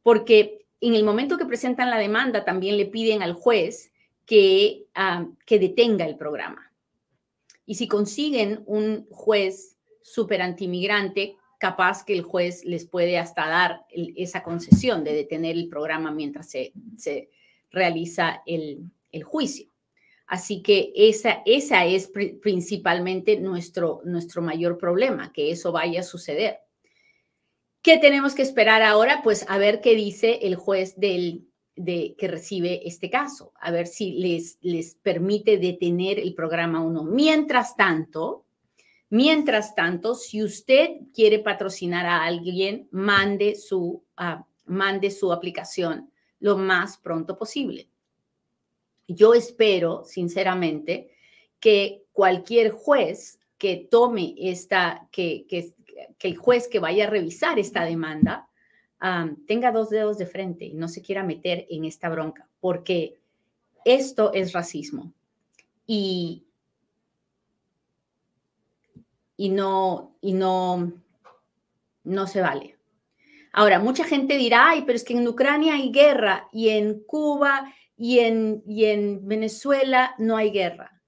Porque 0.03 0.67
en 0.81 0.95
el 0.95 1.05
momento 1.05 1.39
que 1.39 1.47
presentan 1.47 1.91
la 1.91 1.99
demanda, 1.99 2.45
también 2.45 2.77
le 2.77 2.87
piden 2.87 3.23
al 3.23 3.33
juez 3.33 3.93
que, 4.27 4.87
ah, 4.95 5.27
que 5.47 5.59
detenga 5.59 6.05
el 6.05 6.17
programa. 6.17 6.71
Y 7.65 7.75
si 7.75 7.89
consiguen 7.89 8.63
un 8.67 9.07
juez 9.11 9.77
súper 10.03 10.43
antimigrante, 10.43 11.37
capaz 11.59 12.05
que 12.05 12.15
el 12.15 12.23
juez 12.23 12.65
les 12.65 12.87
puede 12.87 13.19
hasta 13.19 13.49
dar 13.49 13.85
esa 14.17 14.43
concesión 14.43 15.05
de 15.05 15.13
detener 15.13 15.57
el 15.57 15.69
programa 15.69 16.11
mientras 16.11 16.49
se, 16.49 16.73
se 16.97 17.31
realiza 17.71 18.43
el, 18.47 18.91
el, 19.13 19.25
juicio. 19.25 19.69
Así 20.27 20.63
que 20.63 20.93
esa, 20.95 21.43
esa 21.45 21.85
es 21.85 22.11
principalmente 22.41 23.39
nuestro, 23.39 24.01
nuestro 24.05 24.41
mayor 24.41 24.79
problema, 24.79 25.33
que 25.33 25.51
eso 25.51 25.73
vaya 25.73 26.01
a 26.01 26.05
suceder. 26.05 26.61
¿Qué 27.83 27.99
tenemos 27.99 28.35
que 28.35 28.43
esperar 28.43 28.83
ahora? 28.83 29.21
Pues 29.23 29.45
a 29.49 29.59
ver 29.59 29.81
qué 29.81 29.95
dice 29.95 30.41
el 30.43 30.55
juez 30.55 30.97
del, 30.97 31.49
de, 31.79 32.15
que 32.19 32.29
recibe 32.29 32.87
este 32.87 33.09
caso, 33.09 33.53
a 33.61 33.71
ver 33.71 33.87
si 33.87 34.13
les, 34.13 34.59
les 34.61 34.97
permite 34.97 35.59
detener 35.59 36.19
el 36.19 36.35
programa 36.35 36.85
o. 36.85 37.05
Mientras 37.05 37.77
tanto, 37.77 38.48
Mientras 39.11 39.75
tanto, 39.75 40.15
si 40.15 40.43
usted 40.43 40.99
quiere 41.15 41.39
patrocinar 41.39 42.05
a 42.07 42.25
alguien, 42.25 42.89
mande 42.91 43.55
su, 43.55 44.05
ah, 44.17 44.47
mande 44.67 45.11
su 45.11 45.33
aplicación 45.33 46.11
lo 46.41 46.57
más 46.59 46.99
pronto 46.99 47.37
posible. 47.37 47.89
Yo 49.07 49.33
espero, 49.33 50.05
sinceramente, 50.05 51.11
que 51.59 52.05
cualquier 52.13 52.71
juez 52.71 53.41
que 53.57 53.89
tome 53.91 54.35
esta, 54.39 55.09
que, 55.11 55.47
que, 55.49 55.75
el 56.21 56.37
juez 56.37 56.69
que 56.69 56.79
vaya 56.79 57.07
a 57.07 57.11
revisar 57.11 57.59
esta 57.59 57.85
demanda 57.85 58.49
ah, 59.01 59.31
tenga 59.47 59.73
dos 59.73 59.89
dedos 59.89 60.19
de 60.19 60.27
frente 60.27 60.67
y 60.67 60.75
no 60.75 60.87
se 60.87 61.01
quiera 61.01 61.25
meter 61.25 61.67
en 61.71 61.87
esta 61.87 62.11
bronca, 62.11 62.47
porque 62.61 63.19
esto 63.85 64.33
es 64.35 64.53
racismo. 64.53 65.15
Y, 65.87 66.48
y 69.39 69.49
no, 69.51 70.19
y 70.21 70.35
no, 70.35 70.93
no 72.05 72.27
se 72.27 72.43
vale. 72.43 72.77
Ahora, 73.53 73.79
mucha 73.79 74.05
gente 74.05 74.37
dirá, 74.37 74.69
ay, 74.69 74.83
pero 74.85 74.97
es 74.97 75.05
que 75.05 75.15
en 75.15 75.27
Ucrania 75.27 75.75
hay 75.75 75.91
guerra 75.91 76.49
y 76.53 76.69
en 76.71 77.03
Cuba 77.05 77.73
y 77.97 78.19
en, 78.19 78.63
y 78.67 78.87
en 78.87 79.27
Venezuela 79.27 80.15
no 80.19 80.37
hay 80.37 80.51
guerra. 80.51 81.01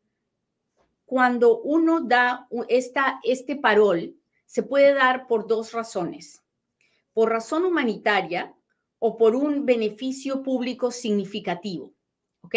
Cuando 1.04 1.60
uno 1.60 2.02
da 2.02 2.48
esta, 2.68 3.20
este 3.24 3.56
parol, 3.56 4.16
se 4.46 4.62
puede 4.62 4.94
dar 4.94 5.26
por 5.26 5.48
dos 5.48 5.72
razones. 5.72 6.42
Por 7.12 7.30
razón 7.30 7.64
humanitaria 7.64 8.54
o 9.00 9.18
por 9.18 9.34
un 9.34 9.66
beneficio 9.66 10.42
público 10.42 10.92
significativo. 10.92 11.92
¿Ok? 12.42 12.54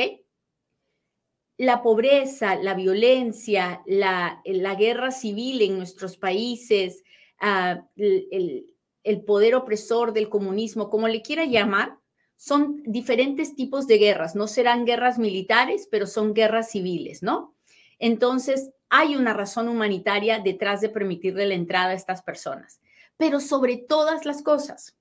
La 1.58 1.82
pobreza, 1.82 2.56
la 2.56 2.74
violencia, 2.74 3.82
la, 3.86 4.42
guerra 4.78 5.12
civil 5.12 5.62
en 5.62 5.78
nuestros 5.78 6.18
países, 6.18 7.04
ah, 7.40 7.86
el, 7.96 9.22
poder 9.26 9.56
opresor 9.56 10.14
del 10.14 10.30
comunismo, 10.30 10.90
como 10.90 11.08
le 11.08 11.22
quiera 11.22 11.46
llamar, 11.46 11.98
son 12.38 12.82
diferentes 12.86 13.56
tipos 13.56 13.88
de 13.88 13.98
guerras. 13.98 14.36
No 14.36 14.48
serán 14.48 14.86
guerras 14.86 15.18
militares, 15.18 15.88
pero 15.90 16.08
son 16.08 16.34
guerras 16.34 16.72
civiles, 16.72 17.22
¿no? 17.22 17.56
Entonces, 18.00 18.72
hay 18.90 19.16
una 19.16 19.34
razón 19.34 19.70
humanitaria 19.70 20.40
detrás 20.40 20.82
de 20.82 20.90
permitirle 20.90 21.48
la 21.48 21.54
entrada 21.54 21.90
a 21.90 21.94
estas 21.94 22.22
personas. 22.22 22.82
Pero 23.18 23.40
sobre 23.40 23.78
todas 23.78 24.26
las 24.26 24.42
cosas, 24.42 24.98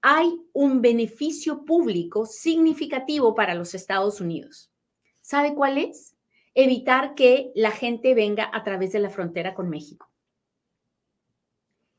hay 0.00 0.40
un 0.52 0.80
beneficio 0.80 1.64
público 1.64 2.24
significativo 2.24 3.34
para 3.34 3.54
los 3.54 3.74
Estados 3.74 4.20
Unidos. 4.20 4.70
¿Sabe 5.28 5.54
cuál 5.54 5.76
es? 5.76 6.16
Evitar 6.54 7.14
que 7.14 7.52
la 7.54 7.70
gente 7.70 8.14
venga 8.14 8.50
a 8.50 8.64
través 8.64 8.92
de 8.92 8.98
la 8.98 9.10
frontera 9.10 9.52
con 9.52 9.68
México. 9.68 10.10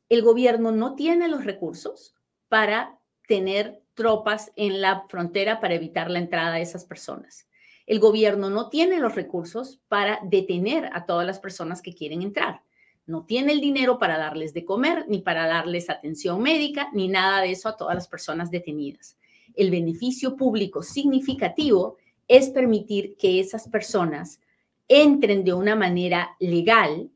El 0.09 0.23
gobierno 0.23 0.71
no 0.71 0.95
tiene 0.95 1.27
los 1.27 1.45
recursos 1.45 2.15
para 2.47 2.97
tener 3.27 3.83
tropas 3.93 4.51
en 4.55 4.81
la 4.81 5.05
frontera 5.09 5.59
para 5.59 5.75
evitar 5.75 6.09
la 6.09 6.17
entrada 6.17 6.55
de 6.55 6.63
esas 6.63 6.85
personas. 6.85 7.47
El 7.85 7.99
gobierno 7.99 8.49
no 8.49 8.67
tiene 8.67 8.97
los 8.97 9.13
recursos 9.13 9.79
para 9.89 10.19
detener 10.23 10.89
a 10.91 11.05
todas 11.05 11.27
las 11.27 11.39
personas 11.39 11.83
que 11.83 11.93
quieren 11.93 12.23
entrar. 12.23 12.63
No 13.05 13.27
tiene 13.27 13.51
el 13.51 13.61
dinero 13.61 13.99
para 13.99 14.17
darles 14.17 14.55
de 14.55 14.65
comer, 14.65 15.05
ni 15.07 15.19
para 15.19 15.45
darles 15.45 15.91
atención 15.91 16.41
médica, 16.41 16.89
ni 16.93 17.07
nada 17.07 17.41
de 17.41 17.51
eso 17.51 17.69
a 17.69 17.77
todas 17.77 17.93
las 17.93 18.07
personas 18.07 18.49
detenidas. 18.49 19.19
El 19.53 19.69
beneficio 19.69 20.35
público 20.35 20.81
significativo 20.81 21.97
es 22.29 22.49
permitir 22.51 23.17
que 23.17 23.41
esas 23.41 23.67
personas 23.67 24.39
entren 24.87 25.43
de 25.43 25.51
una 25.51 25.75
manera 25.75 26.37
legal 26.39 27.09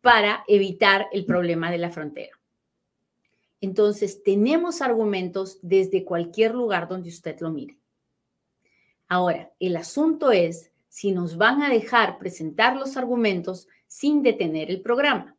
para 0.00 0.44
evitar 0.46 1.08
el 1.10 1.24
problema 1.24 1.70
de 1.72 1.78
la 1.78 1.90
frontera. 1.90 2.38
Entonces, 3.60 4.22
tenemos 4.22 4.82
argumentos 4.82 5.58
desde 5.62 6.04
cualquier 6.04 6.54
lugar 6.54 6.88
donde 6.88 7.08
usted 7.08 7.40
lo 7.40 7.50
mire. 7.50 7.78
Ahora, 9.08 9.52
el 9.58 9.76
asunto 9.76 10.32
es 10.32 10.70
si 10.88 11.12
nos 11.12 11.36
van 11.36 11.62
a 11.62 11.70
dejar 11.70 12.18
presentar 12.18 12.76
los 12.76 12.96
argumentos 12.96 13.68
sin 13.86 14.22
detener 14.22 14.70
el 14.70 14.82
programa. 14.82 15.36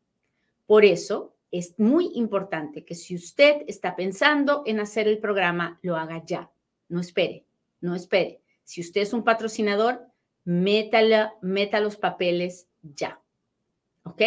Por 0.65 0.85
eso, 0.85 1.35
es 1.51 1.77
muy 1.77 2.11
importante 2.15 2.83
que 2.83 2.95
si 2.95 3.13
usted 3.13 3.63
está 3.67 3.95
pensando 3.95 4.63
en 4.65 4.79
hacer 4.79 5.07
el 5.07 5.19
programa, 5.19 5.77
lo 5.83 5.97
haga 5.97 6.23
ya. 6.25 6.49
No 6.89 6.99
espere, 6.99 7.45
no 7.81 7.93
espere. 7.93 8.42
Si 8.63 8.81
usted 8.81 9.01
es 9.01 9.13
un 9.13 9.23
patrocinador, 9.23 10.05
meta 10.43 11.79
los 11.79 11.97
papeles 11.97 12.67
ya. 12.81 13.19
¿Ok? 14.03 14.21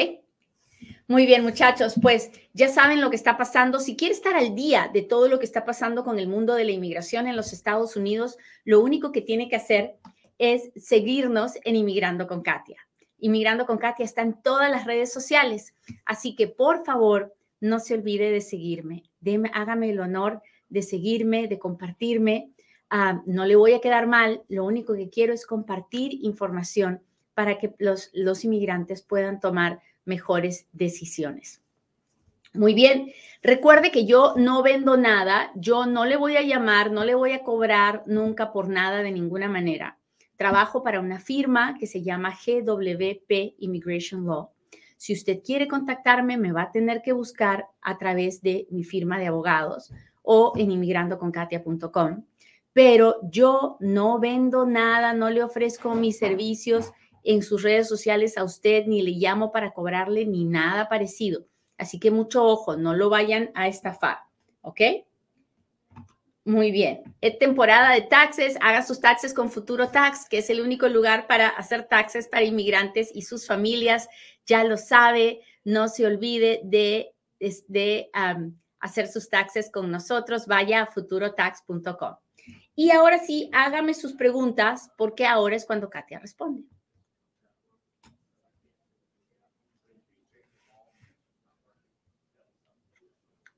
Muy 1.08 1.24
bien, 1.24 1.42
muchachos, 1.42 1.94
pues 2.02 2.30
ya 2.52 2.68
saben 2.68 3.00
lo 3.00 3.10
que 3.10 3.16
está 3.16 3.36
pasando. 3.36 3.78
Si 3.78 3.96
quiere 3.96 4.12
estar 4.12 4.34
al 4.34 4.54
día 4.54 4.90
de 4.92 5.02
todo 5.02 5.28
lo 5.28 5.38
que 5.38 5.44
está 5.44 5.64
pasando 5.64 6.04
con 6.04 6.18
el 6.18 6.26
mundo 6.26 6.54
de 6.54 6.64
la 6.64 6.72
inmigración 6.72 7.28
en 7.28 7.36
los 7.36 7.52
Estados 7.52 7.96
Unidos, 7.96 8.36
lo 8.64 8.80
único 8.80 9.12
que 9.12 9.20
tiene 9.20 9.48
que 9.48 9.56
hacer 9.56 9.96
es 10.38 10.70
seguirnos 10.76 11.52
en 11.64 11.76
Inmigrando 11.76 12.26
con 12.26 12.42
Katia. 12.42 12.78
Inmigrando 13.18 13.66
con 13.66 13.78
Katia 13.78 14.04
está 14.04 14.22
en 14.22 14.42
todas 14.42 14.70
las 14.70 14.84
redes 14.84 15.12
sociales, 15.12 15.74
así 16.04 16.34
que 16.34 16.48
por 16.48 16.84
favor, 16.84 17.34
no 17.60 17.80
se 17.80 17.94
olvide 17.94 18.30
de 18.30 18.40
seguirme. 18.40 19.04
hágame 19.52 19.90
el 19.90 20.00
honor 20.00 20.42
de 20.68 20.82
seguirme, 20.82 21.48
de 21.48 21.58
compartirme. 21.58 22.50
Ah, 22.90 23.22
no 23.26 23.44
le 23.44 23.56
voy 23.56 23.72
a 23.72 23.80
quedar 23.80 24.06
mal, 24.06 24.42
lo 24.48 24.64
único 24.64 24.94
que 24.94 25.10
quiero 25.10 25.32
es 25.32 25.46
compartir 25.46 26.12
información 26.22 27.02
para 27.34 27.58
que 27.58 27.74
los, 27.78 28.10
los 28.14 28.44
inmigrantes 28.44 29.02
puedan 29.02 29.40
tomar 29.40 29.80
mejores 30.04 30.68
decisiones. 30.72 31.62
Muy 32.54 32.72
bien, 32.72 33.12
recuerde 33.42 33.90
que 33.90 34.06
yo 34.06 34.34
no 34.36 34.62
vendo 34.62 34.96
nada, 34.96 35.50
yo 35.56 35.84
no 35.84 36.06
le 36.06 36.16
voy 36.16 36.36
a 36.36 36.42
llamar, 36.42 36.90
no 36.90 37.04
le 37.04 37.14
voy 37.14 37.32
a 37.32 37.42
cobrar 37.42 38.02
nunca 38.06 38.52
por 38.52 38.68
nada 38.68 39.02
de 39.02 39.12
ninguna 39.12 39.48
manera. 39.48 39.98
Trabajo 40.36 40.82
para 40.82 41.00
una 41.00 41.18
firma 41.18 41.76
que 41.78 41.86
se 41.86 42.02
llama 42.02 42.34
GWP 42.34 43.56
Immigration 43.58 44.24
Law. 44.24 44.50
Si 44.96 45.12
usted 45.12 45.42
quiere 45.44 45.68
contactarme, 45.68 46.38
me 46.38 46.52
va 46.52 46.62
a 46.62 46.72
tener 46.72 47.02
que 47.02 47.12
buscar 47.12 47.66
a 47.82 47.98
través 47.98 48.40
de 48.40 48.66
mi 48.70 48.84
firma 48.84 49.18
de 49.18 49.26
abogados 49.26 49.92
o 50.22 50.54
en 50.56 50.70
inmigrandoconkatia.com 50.70 52.24
pero 52.76 53.16
yo 53.22 53.78
no 53.80 54.18
vendo 54.18 54.66
nada, 54.66 55.14
no 55.14 55.30
le 55.30 55.42
ofrezco 55.42 55.94
mis 55.94 56.18
servicios 56.18 56.92
en 57.24 57.42
sus 57.42 57.62
redes 57.62 57.88
sociales 57.88 58.36
a 58.36 58.44
usted, 58.44 58.84
ni 58.84 59.00
le 59.00 59.12
llamo 59.12 59.50
para 59.50 59.72
cobrarle, 59.72 60.26
ni 60.26 60.44
nada 60.44 60.86
parecido. 60.86 61.46
Así 61.78 61.98
que 61.98 62.10
mucho 62.10 62.44
ojo, 62.44 62.76
no 62.76 62.92
lo 62.92 63.08
vayan 63.08 63.50
a 63.54 63.66
estafar, 63.66 64.18
¿ok? 64.60 64.80
Muy 66.44 66.70
bien. 66.70 67.02
Es 67.22 67.38
temporada 67.38 67.94
de 67.94 68.02
taxes. 68.02 68.58
Haga 68.60 68.82
sus 68.82 69.00
taxes 69.00 69.32
con 69.32 69.50
Futuro 69.50 69.88
Tax, 69.88 70.28
que 70.28 70.36
es 70.36 70.50
el 70.50 70.60
único 70.60 70.86
lugar 70.86 71.26
para 71.26 71.48
hacer 71.48 71.88
taxes 71.88 72.28
para 72.28 72.44
inmigrantes 72.44 73.10
y 73.14 73.22
sus 73.22 73.46
familias. 73.46 74.06
Ya 74.44 74.64
lo 74.64 74.76
sabe. 74.76 75.40
No 75.64 75.88
se 75.88 76.04
olvide 76.04 76.60
de, 76.62 77.14
de, 77.68 78.10
hacer 78.80 79.08
sus 79.08 79.30
taxes 79.30 79.70
con 79.72 79.90
nosotros. 79.90 80.46
Vaya 80.46 80.82
a 80.82 80.86
futurotax.com. 80.86 82.16
Y 82.76 82.90
ahora 82.90 83.18
sí, 83.18 83.50
hágame 83.52 83.94
sus 83.94 84.12
preguntas 84.12 84.92
porque 84.96 85.26
ahora 85.26 85.56
es 85.56 85.64
cuando 85.64 85.90
Katia 85.90 86.18
responde. 86.20 86.62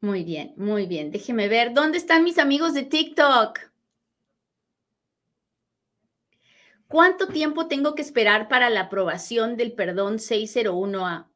Muy 0.00 0.22
bien, 0.24 0.54
muy 0.56 0.86
bien. 0.86 1.10
Déjeme 1.10 1.48
ver. 1.48 1.74
¿Dónde 1.74 1.98
están 1.98 2.22
mis 2.24 2.38
amigos 2.38 2.72
de 2.74 2.84
TikTok? 2.84 3.58
¿Cuánto 6.88 7.28
tiempo 7.28 7.68
tengo 7.68 7.94
que 7.94 8.02
esperar 8.02 8.48
para 8.48 8.70
la 8.70 8.80
aprobación 8.82 9.56
del 9.56 9.72
perdón 9.72 10.18
601A? 10.18 11.27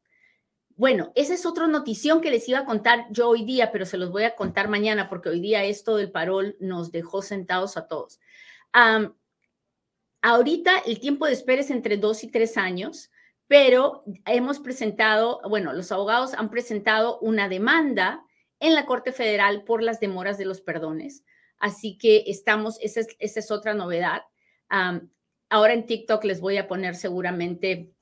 Bueno, 0.75 1.11
esa 1.13 1.35
es 1.35 1.45
otra 1.45 1.67
notición 1.67 2.19
que 2.19 2.31
les 2.31 2.49
iba 2.49 2.59
a 2.59 2.65
contar 2.65 3.05
yo 3.11 3.29
hoy 3.29 3.45
día, 3.45 3.71
pero 3.71 3.85
se 3.85 3.97
los 3.97 4.11
voy 4.11 4.23
a 4.23 4.35
contar 4.35 4.69
mañana 4.69 5.07
porque 5.07 5.29
hoy 5.29 5.39
día 5.39 5.63
esto 5.63 5.97
del 5.97 6.11
parol 6.11 6.55
nos 6.59 6.91
dejó 6.91 7.21
sentados 7.21 7.77
a 7.77 7.87
todos. 7.87 8.19
ahorita 10.21 10.79
el 10.85 10.99
tiempo 10.99 11.25
de 11.27 11.33
espera 11.33 11.61
es 11.61 11.69
entre 11.69 11.97
dos 11.97 12.23
y 12.23 12.31
tres 12.31 12.57
años, 12.57 13.11
pero 13.47 14.03
hemos 14.25 14.59
presentado, 14.59 15.41
bueno, 15.47 15.73
los 15.73 15.91
abogados 15.91 16.33
han 16.33 16.49
presentado 16.49 17.19
una 17.19 17.49
demanda 17.49 18.25
en 18.59 18.73
la 18.73 18.85
Corte 18.85 19.11
Federal 19.11 19.63
por 19.63 19.83
las 19.83 19.99
demoras 19.99 20.37
de 20.37 20.45
los 20.45 20.61
perdones. 20.61 21.23
Así 21.59 21.97
que 21.97 22.23
estamos, 22.27 22.79
esa 22.81 23.01
es, 23.19 23.51
otra 23.51 23.73
novedad. 23.75 24.23
ahora 25.49 25.73
en 25.73 25.85
TikTok 25.85 26.23
les 26.23 26.41
voy 26.41 26.57
a 26.57 26.67
poner 26.67 26.95
seguramente 26.95 27.93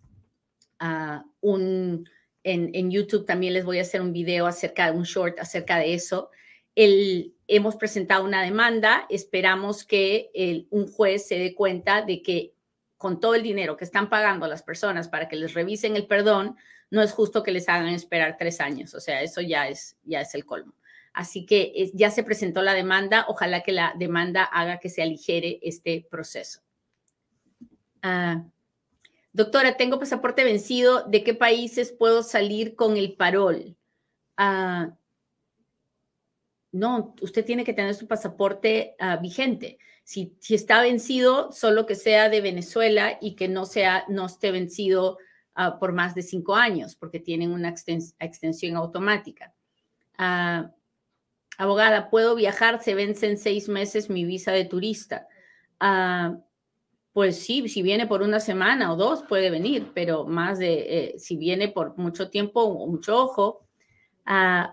uh, 0.79 1.21
un, 1.41 2.07
en, 2.43 2.91
YouTube 2.91 3.25
también 3.25 3.53
les 3.53 3.65
voy 3.65 3.79
a 3.79 3.83
hacer 3.83 4.01
un 4.01 4.13
video 4.13 4.47
acerca 4.47 4.91
de 4.91 4.97
un 4.97 5.03
short 5.03 5.39
acerca 5.39 5.77
de 5.77 5.93
eso. 5.93 6.29
El, 6.75 7.35
hemos 7.47 7.75
presentado 7.75 8.23
una 8.23 8.43
demanda, 8.43 9.05
esperamos 9.09 9.83
que 9.83 10.31
el, 10.33 10.67
un 10.71 10.87
juez 10.87 11.27
se 11.27 11.37
dé 11.37 11.53
cuenta 11.53 12.01
de 12.01 12.21
que 12.21 12.53
con 12.97 13.19
todo 13.19 13.35
el 13.35 13.43
dinero 13.43 13.77
que 13.77 13.83
están 13.83 14.09
pagando 14.09 14.47
las 14.47 14.63
personas 14.63 15.09
para 15.09 15.27
que 15.27 15.35
les 15.35 15.53
revisen 15.53 15.95
el 15.95 16.07
perdón, 16.07 16.55
no 16.91 17.01
es 17.01 17.13
justo 17.13 17.41
que 17.41 17.51
les 17.51 17.67
hagan 17.67 17.87
esperar 17.89 18.37
tres 18.37 18.61
años. 18.61 18.93
O 18.93 18.99
sea, 18.99 19.21
eso 19.21 19.41
ya 19.41 19.67
es, 19.67 19.97
ya 20.03 20.21
es 20.21 20.35
el 20.35 20.45
colmo. 20.45 20.73
Así 21.13 21.45
que 21.45 21.91
ya 21.93 22.11
se 22.11 22.23
presentó 22.23 22.61
la 22.61 22.73
demanda. 22.73 23.25
Ojalá 23.27 23.61
que 23.63 23.71
la 23.71 23.93
demanda 23.97 24.43
haga 24.43 24.79
que 24.79 24.89
se 24.89 25.01
aligere 25.01 25.59
este 25.61 26.07
proceso. 26.09 26.61
Ah, 28.01 28.43
doctora, 29.33 29.77
tengo 29.77 29.99
pasaporte 29.99 30.43
vencido. 30.43 31.03
¿De 31.07 31.23
qué 31.23 31.33
países 31.33 31.91
puedo 31.91 32.23
salir 32.23 32.75
con 32.75 32.97
el 32.97 33.15
parol? 33.15 33.75
Ah, 34.37 34.95
no, 36.71 37.15
usted 37.21 37.45
tiene 37.45 37.63
que 37.63 37.73
tener 37.73 37.93
su 37.95 38.07
pasaporte 38.07 38.95
ah, 38.99 39.17
vigente. 39.17 39.77
Si, 40.03 40.35
está 40.49 40.81
vencido, 40.81 41.51
solo 41.51 41.85
que 41.85 41.95
sea 41.95 42.29
de 42.29 42.41
Venezuela 42.41 43.17
y 43.21 43.35
que 43.35 43.47
no, 43.47 43.65
sea, 43.65 44.05
no 44.09 44.25
esté 44.25 44.51
vencido 44.51 45.17
ah, 45.55 45.79
por 45.79 45.93
más 45.93 46.15
de 46.15 46.23
cinco 46.23 46.55
años, 46.55 46.95
porque 46.95 47.19
tienen 47.19 47.51
una 47.51 47.69
extensión 48.19 48.75
automática. 48.75 49.53
Abogada, 51.57 52.09
¿puedo 52.09 52.35
viajar? 52.35 52.81
Se 52.81 52.95
vence 52.95 53.29
en 53.29 53.37
seis 53.37 53.69
meses 53.69 54.09
mi 54.09 54.25
visa 54.25 54.51
de 54.51 54.65
turista. 54.65 55.27
Pues 57.13 57.39
sí, 57.43 57.67
si 57.67 57.81
viene 57.81 58.07
por 58.07 58.21
una 58.21 58.39
semana 58.39 58.93
o 58.93 58.95
dos 58.95 59.23
puede 59.23 59.49
venir, 59.49 59.91
pero 59.93 60.25
más 60.25 60.59
de, 60.59 61.13
eh, 61.13 61.19
si 61.19 61.35
viene 61.35 61.67
por 61.67 61.97
mucho 61.97 62.29
tiempo, 62.29 62.87
mucho 62.87 63.17
ojo. 63.23 63.67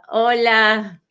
hola, 0.09 1.03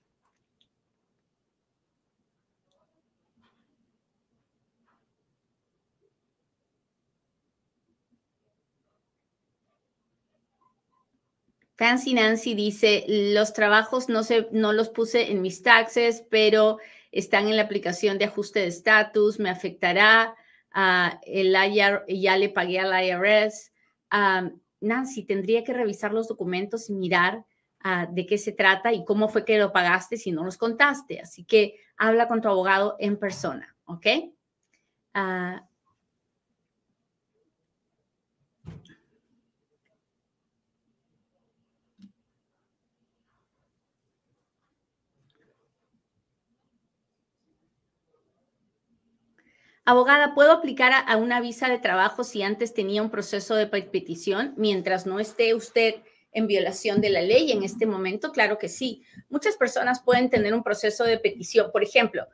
Fancy 11.77 12.15
Nancy 12.15 12.55
dice, 12.55 13.05
los 13.07 13.53
trabajos 13.53 14.09
no, 14.09 14.23
se, 14.23 14.47
no 14.51 14.73
los 14.73 14.89
puse 14.89 15.31
en 15.31 15.43
mis 15.43 15.61
taxes, 15.61 16.23
pero 16.31 16.79
están 17.11 17.47
en 17.47 17.55
la 17.55 17.63
aplicación 17.63 18.17
de 18.17 18.25
ajuste 18.25 18.61
de 18.61 18.67
estatus, 18.67 19.39
me 19.39 19.51
afectará, 19.51 20.35
uh, 20.77 21.17
el 21.23 21.55
IR, 21.55 22.03
ya 22.07 22.37
le 22.37 22.49
pagué 22.49 22.79
al 22.79 23.03
IRS. 23.03 23.71
Nancy, 24.79 25.23
tendría 25.23 25.63
que 25.63 25.73
revisar 25.73 26.13
los 26.13 26.27
documentos 26.27 26.89
y 26.89 26.93
mirar 26.93 27.45
ah, 27.79 28.07
de 28.09 28.25
qué 28.25 28.37
se 28.37 28.51
trata 28.51 28.93
y 28.93 29.03
cómo 29.05 29.27
fue 29.27 29.43
que 29.43 29.57
lo 29.57 29.71
pagaste 29.71 30.17
si 30.17 30.31
no 30.31 30.43
los 30.43 30.57
contaste. 30.57 31.19
Así 31.19 31.43
que 31.43 31.75
habla 31.97 32.27
con 32.27 32.41
tu 32.41 32.47
abogado 32.47 32.95
en 32.99 33.17
persona, 33.17 33.75
¿ok? 33.85 34.05
Uh, 35.15 35.59
Abogada, 49.87 50.35
¿puedo 50.35 50.51
aplicar 50.51 50.91
a, 51.07 51.15
una 51.15 51.39
visa 51.39 51.69
de 51.69 51.79
trabajo 51.79 52.25
si 52.25 52.43
antes 52.43 52.73
tenía 52.73 53.01
un 53.01 53.09
proceso 53.09 53.55
de 53.55 53.67
petición 53.67 54.53
mientras 54.57 55.05
no 55.05 55.17
esté 55.17 55.53
usted 55.53 55.95
en 56.33 56.45
violación 56.45 56.99
de 56.99 57.09
la 57.09 57.21
ley 57.21 57.53
en 57.53 57.63
este 57.63 57.85
momento? 57.85 58.33
Claro 58.33 58.57
que 58.57 58.67
sí. 58.67 59.03
Muchas 59.29 59.55
personas 59.55 60.01
pueden 60.01 60.29
tener 60.29 60.53
un 60.53 60.61
proceso 60.61 61.05
de 61.05 61.17
petición. 61.19 61.71
Por 61.71 61.83
ejemplo, 61.83 62.27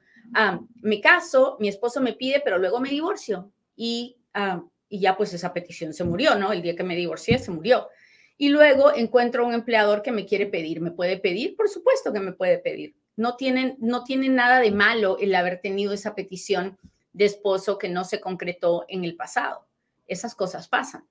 me 0.82 1.00
caso, 1.00 1.56
mi 1.60 1.68
esposo 1.68 2.02
me 2.02 2.13
pide, 2.13 2.42
pero 2.44 2.58
luego 2.58 2.80
me 2.80 2.89
divorcio 2.89 3.52
y, 3.76 4.18
y 4.89 5.00
ya 5.00 5.16
pues 5.16 5.32
esa 5.36 5.54
petición 5.54 5.94
se 5.94 6.04
murió, 6.04 6.34
¿no? 6.34 6.52
El 6.52 6.63
día 6.63 6.76
que 6.76 6.84
me 6.84 6.96
divorcié 6.96 7.38
se 7.38 7.52
murió. 7.52 7.88
Y 8.36 8.50
luego 8.50 8.96
encuentro 8.96 9.46
un 9.46 9.54
empleador 9.54 10.02
que 10.02 10.12
me 10.12 10.26
quiere 10.26 10.48
pedir. 10.48 10.82
¿Me 10.82 10.89
puede 10.89 11.20
pedir? 11.20 11.56
Por 11.56 11.70
supuesto 11.70 12.12
que 12.12 12.20
me 12.20 12.34
puede 12.34 12.58
pedir. 12.58 12.96
No 13.16 13.36
tienen, 13.36 13.76
no 13.78 14.04
tienen 14.04 14.34
nada 14.34 14.60
de 14.60 14.72
malo 14.72 15.20
el 15.20 15.36
haber 15.36 15.62
tenido 15.62 15.94
esa 15.94 16.16
petición 16.16 16.80
de 17.13 17.26
esposo 17.26 17.78
que 17.78 17.89
no 17.89 18.04
se 18.04 18.19
concretó 18.19 18.86
en 18.88 19.04
el 19.04 19.15
pasado. 19.15 19.67
Esas 20.08 20.36
cosas 20.36 20.67
pasan. 20.67 21.06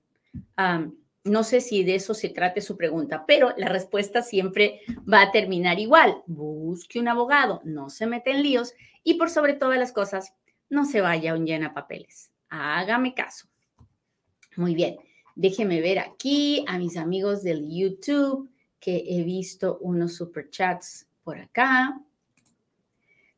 no 1.23 1.43
sé 1.43 1.61
si 1.61 1.83
de 1.83 1.95
eso 1.95 2.13
se 2.13 2.29
trate 2.29 2.61
su 2.61 2.75
pregunta, 2.75 3.25
pero 3.25 3.53
la 3.57 3.69
respuesta 3.69 4.21
siempre 4.21 4.81
va 5.11 5.21
a 5.21 5.31
terminar 5.31 5.79
igual. 5.79 6.21
Busque 6.27 6.99
un 6.99 7.07
abogado, 7.07 7.61
no 7.63 7.89
se 7.89 8.05
mete 8.05 8.31
en 8.31 8.43
líos 8.43 8.73
y 9.03 9.15
por 9.15 9.29
sobre 9.29 9.53
todas 9.53 9.79
las 9.79 9.91
cosas, 9.91 10.33
no 10.69 10.85
se 10.85 11.01
vaya 11.01 11.31
a 11.31 11.35
un 11.35 11.45
llena 11.45 11.73
papeles. 11.73 12.31
Hágame 12.49 13.13
caso. 13.13 13.47
Muy 14.55 14.75
bien, 14.75 14.97
déjeme 15.35 15.81
ver 15.81 15.99
aquí 15.99 16.63
a 16.67 16.77
mis 16.77 16.97
amigos 16.97 17.43
del 17.43 17.67
YouTube 17.69 18.49
que 18.79 19.03
he 19.07 19.23
visto 19.23 19.77
unos 19.79 20.15
superchats 20.15 21.07
por 21.23 21.39
acá. 21.39 21.99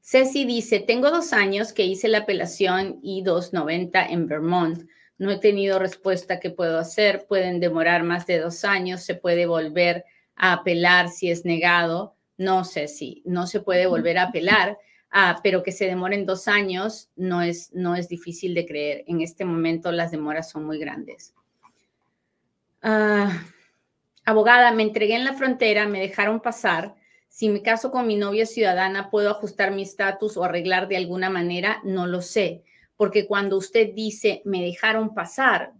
Ceci 0.08 0.46
dice, 0.46 0.82
tengo 0.82 1.10
dos 1.10 1.34
años 1.34 1.74
que 1.74 1.84
hice 1.84 2.08
la 2.08 2.20
apelación 2.20 3.00
I-290 3.02 4.06
en 4.12 4.28
Vermont. 4.28 4.88
No 5.18 5.32
he 5.32 5.39
tenido 5.39 5.80
respuesta. 5.80 6.39
¿Qué 6.39 6.52
puedo 6.52 6.78
hacer? 6.78 7.26
Pueden 7.26 7.60
demorar 7.60 8.04
más 8.04 8.28
de 8.28 8.38
dos 8.38 8.65
años. 8.65 9.02
Se 9.02 9.15
puede 9.15 9.48
volver 9.48 10.06
a 10.36 10.54
apelar 10.54 11.10
si 11.10 11.32
es 11.32 11.44
negado. 11.44 12.15
No 12.38 12.65
sé 12.65 12.88
si 12.88 13.24
no 13.26 13.48
se 13.48 13.62
puede 13.62 13.88
volver 13.88 14.20
a 14.20 14.28
apelar, 14.28 14.78
ah, 15.10 15.39
pero 15.41 15.63
que 15.63 15.72
se 15.72 15.88
demoren 15.88 16.28
dos 16.28 16.48
años 16.48 17.10
no 17.15 17.41
es, 17.41 17.74
no 17.74 17.96
es 17.96 18.08
difícil 18.08 18.54
de 18.54 18.68
creer. 18.68 19.06
En 19.08 19.22
este 19.22 19.44
momento 19.44 19.91
las 19.91 20.12
demoras 20.12 20.52
son 20.52 20.65
muy 20.65 20.78
grandes. 20.78 21.34
Ah, 22.84 23.41
abogada, 24.24 24.72
me 24.72 24.84
entregué 24.84 25.15
en 25.15 25.26
la 25.26 25.34
frontera, 25.34 25.88
me 25.88 26.00
dejaron 26.00 26.41
pasar 26.41 26.94
si 27.36 27.50
me 27.50 27.62
caso 27.62 27.91
con 27.91 28.08
mi 28.08 28.15
novia 28.15 28.45
ciudadana, 28.45 29.10
¿puedo 29.10 29.30
ajustar 29.30 29.74
mi 29.74 29.82
estatus 29.82 30.38
o 30.38 30.45
arreglar 30.45 30.88
de 30.88 30.95
alguna 30.95 31.30
manera? 31.30 31.82
No 31.84 32.08
lo 32.08 32.21
sé, 32.21 32.63
porque 32.95 33.28
cuando 33.28 33.58
usted 33.58 33.93
dice, 33.93 34.41
me 34.45 34.62
dejaron 34.62 35.13
pasar, 35.13 35.74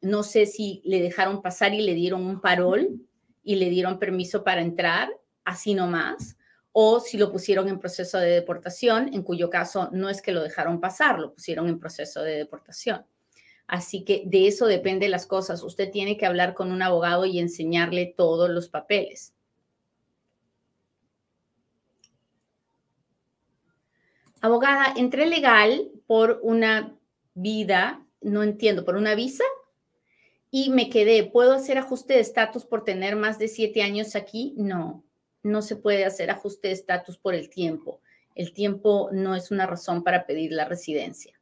no 0.00 0.22
sé 0.22 0.46
si 0.46 0.82
le 0.84 1.02
dejaron 1.02 1.42
pasar 1.42 1.74
y 1.74 1.80
le 1.80 1.94
dieron 1.94 2.24
un 2.24 2.40
parol 2.40 3.00
y 3.42 3.56
le 3.56 3.70
dieron 3.70 3.98
permiso 3.98 4.44
para 4.44 4.60
entrar, 4.60 5.10
así 5.42 5.74
nomás, 5.74 6.36
o 6.70 7.00
si 7.00 7.18
lo 7.18 7.32
pusieron 7.32 7.68
en 7.68 7.80
proceso 7.80 8.18
de 8.18 8.30
deportación, 8.30 9.12
en 9.12 9.24
cuyo 9.24 9.50
caso 9.50 9.88
no 9.90 10.08
es 10.08 10.22
que 10.22 10.30
lo 10.30 10.44
dejaron 10.44 10.78
pasar, 10.78 11.18
lo 11.18 11.34
pusieron 11.34 11.68
en 11.68 11.80
proceso 11.80 12.22
de 12.22 12.36
deportación. 12.36 13.04
Así 13.66 14.04
que 14.04 14.22
de 14.26 14.46
eso 14.46 14.66
depende 14.66 15.08
las 15.08 15.26
cosas. 15.26 15.64
Usted 15.64 15.90
tiene 15.90 16.16
que 16.16 16.24
hablar 16.24 16.54
con 16.54 16.70
un 16.70 16.82
abogado 16.82 17.24
y 17.24 17.40
enseñarle 17.40 18.14
todos 18.16 18.48
los 18.48 18.68
papeles. 18.68 19.32
Abogada, 24.46 24.94
entré 24.96 25.26
legal 25.26 25.90
por 26.06 26.40
una 26.42 26.96
vida, 27.34 28.04
no 28.20 28.42
entiendo, 28.42 28.84
por 28.84 28.96
una 28.96 29.14
visa 29.14 29.44
y 30.50 30.70
me 30.70 30.88
quedé. 30.88 31.24
¿Puedo 31.24 31.52
hacer 31.52 31.78
ajuste 31.78 32.14
de 32.14 32.20
estatus 32.20 32.64
por 32.64 32.84
tener 32.84 33.16
más 33.16 33.38
de 33.38 33.48
siete 33.48 33.82
años 33.82 34.16
aquí? 34.16 34.54
No, 34.56 35.04
no 35.42 35.62
se 35.62 35.76
puede 35.76 36.04
hacer 36.04 36.30
ajuste 36.30 36.68
de 36.68 36.74
estatus 36.74 37.18
por 37.18 37.34
el 37.34 37.50
tiempo. 37.50 38.00
El 38.34 38.52
tiempo 38.52 39.08
no 39.12 39.34
es 39.34 39.50
una 39.50 39.66
razón 39.66 40.02
para 40.02 40.26
pedir 40.26 40.52
la 40.52 40.64
residencia. 40.64 41.38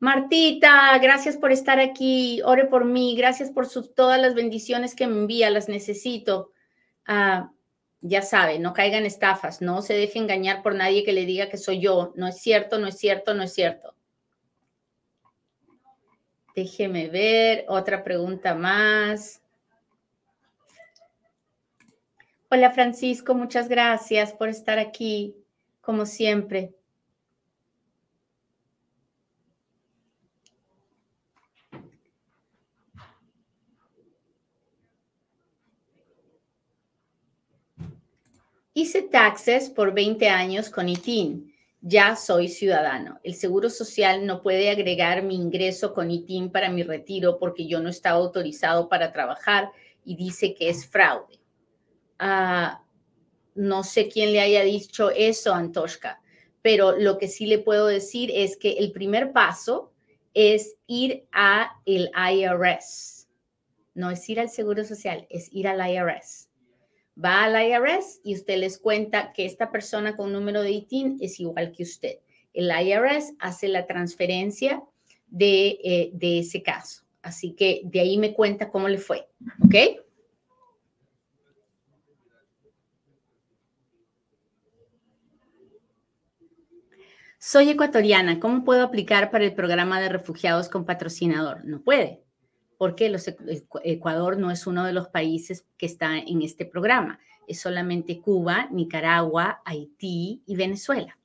Martita, 0.00 0.96
gracias 0.98 1.36
por 1.36 1.50
estar 1.50 1.80
aquí. 1.80 2.40
Ore 2.44 2.66
por 2.66 2.84
mí. 2.84 3.16
Gracias 3.16 3.50
por 3.50 3.66
todas 3.68 4.20
las 4.20 4.34
bendiciones 4.34 4.94
que 4.94 5.06
me 5.06 5.16
envía. 5.16 5.50
Las 5.50 5.68
necesito. 5.68 6.52
Ah, 7.06 7.50
ya 8.00 8.22
sabe, 8.22 8.58
no 8.58 8.72
caigan 8.72 9.04
estafas, 9.06 9.60
no 9.60 9.82
se 9.82 9.94
deje 9.94 10.18
engañar 10.18 10.62
por 10.62 10.74
nadie 10.74 11.04
que 11.04 11.12
le 11.12 11.26
diga 11.26 11.48
que 11.48 11.58
soy 11.58 11.80
yo. 11.80 12.12
No 12.16 12.28
es 12.28 12.38
cierto, 12.40 12.78
no 12.78 12.86
es 12.86 12.96
cierto, 12.98 13.34
no 13.34 13.42
es 13.42 13.52
cierto. 13.52 13.94
Déjeme 16.54 17.08
ver, 17.08 17.64
otra 17.68 18.02
pregunta 18.02 18.54
más. 18.54 19.42
Hola 22.50 22.70
Francisco, 22.70 23.34
muchas 23.34 23.68
gracias 23.68 24.32
por 24.32 24.48
estar 24.48 24.78
aquí, 24.78 25.36
como 25.80 26.06
siempre. 26.06 26.77
Hice 38.80 39.02
taxes 39.02 39.70
por 39.70 39.92
20 39.92 40.28
años 40.28 40.70
con 40.70 40.88
ITIN. 40.88 41.52
Ya 41.80 42.14
soy 42.14 42.46
ciudadano. 42.46 43.18
El 43.24 43.34
Seguro 43.34 43.70
Social 43.70 44.24
no 44.24 44.40
puede 44.40 44.70
agregar 44.70 45.24
mi 45.24 45.34
ingreso 45.34 45.92
con 45.92 46.12
ITIN 46.12 46.52
para 46.52 46.70
mi 46.70 46.84
retiro 46.84 47.40
porque 47.40 47.66
yo 47.66 47.80
no 47.80 47.88
estaba 47.88 48.18
autorizado 48.18 48.88
para 48.88 49.12
trabajar 49.12 49.72
y 50.04 50.14
dice 50.14 50.54
que 50.54 50.68
es 50.68 50.86
fraude. 50.86 51.40
Ah, 52.20 52.84
no 53.56 53.82
sé 53.82 54.08
quién 54.08 54.30
le 54.30 54.40
haya 54.42 54.62
dicho 54.62 55.10
eso, 55.10 55.54
Antoshka, 55.54 56.22
pero 56.62 56.96
lo 56.96 57.18
que 57.18 57.26
sí 57.26 57.46
le 57.46 57.58
puedo 57.58 57.88
decir 57.88 58.30
es 58.32 58.56
que 58.56 58.74
el 58.74 58.92
primer 58.92 59.32
paso 59.32 59.92
es 60.34 60.76
ir 60.86 61.26
a 61.32 61.72
el 61.84 62.12
IRS. 62.14 63.26
No 63.94 64.08
es 64.12 64.28
ir 64.28 64.38
al 64.38 64.50
Seguro 64.50 64.84
Social, 64.84 65.26
es 65.30 65.52
ir 65.52 65.66
al 65.66 65.80
IRS. 65.80 66.47
Va 67.22 67.44
al 67.44 67.56
IRS 67.60 68.20
y 68.22 68.34
usted 68.34 68.58
les 68.58 68.78
cuenta 68.78 69.32
que 69.32 69.44
esta 69.44 69.70
persona 69.70 70.16
con 70.16 70.32
número 70.32 70.62
de 70.62 70.70
ITIN 70.70 71.18
es 71.20 71.40
igual 71.40 71.72
que 71.72 71.82
usted. 71.82 72.18
El 72.52 72.70
IRS 72.70 73.34
hace 73.40 73.68
la 73.68 73.86
transferencia 73.86 74.82
de, 75.26 75.78
eh, 75.82 76.10
de 76.12 76.40
ese 76.40 76.62
caso. 76.62 77.02
Así 77.22 77.52
que 77.52 77.82
de 77.84 78.00
ahí 78.00 78.18
me 78.18 78.34
cuenta 78.34 78.70
cómo 78.70 78.88
le 78.88 78.98
fue. 78.98 79.28
¿Ok? 79.64 79.74
Soy 87.40 87.70
ecuatoriana, 87.70 88.40
¿cómo 88.40 88.64
puedo 88.64 88.82
aplicar 88.82 89.30
para 89.30 89.44
el 89.44 89.54
programa 89.54 90.00
de 90.00 90.08
refugiados 90.08 90.68
con 90.68 90.84
patrocinador? 90.84 91.64
No 91.64 91.80
puede, 91.80 92.22
porque 92.78 93.14
Ecuador 93.84 94.38
no 94.38 94.50
es 94.50 94.66
uno 94.66 94.84
de 94.84 94.94
los 94.94 95.08
países 95.08 95.66
que 95.76 95.84
está 95.84 96.16
en 96.16 96.40
este 96.40 96.64
programa. 96.64 97.20
Es 97.46 97.60
solamente 97.60 98.20
Cuba, 98.20 98.68
Nicaragua, 98.70 99.60
Haití 99.64 100.42
y 100.46 100.56
Venezuela. 100.56 101.18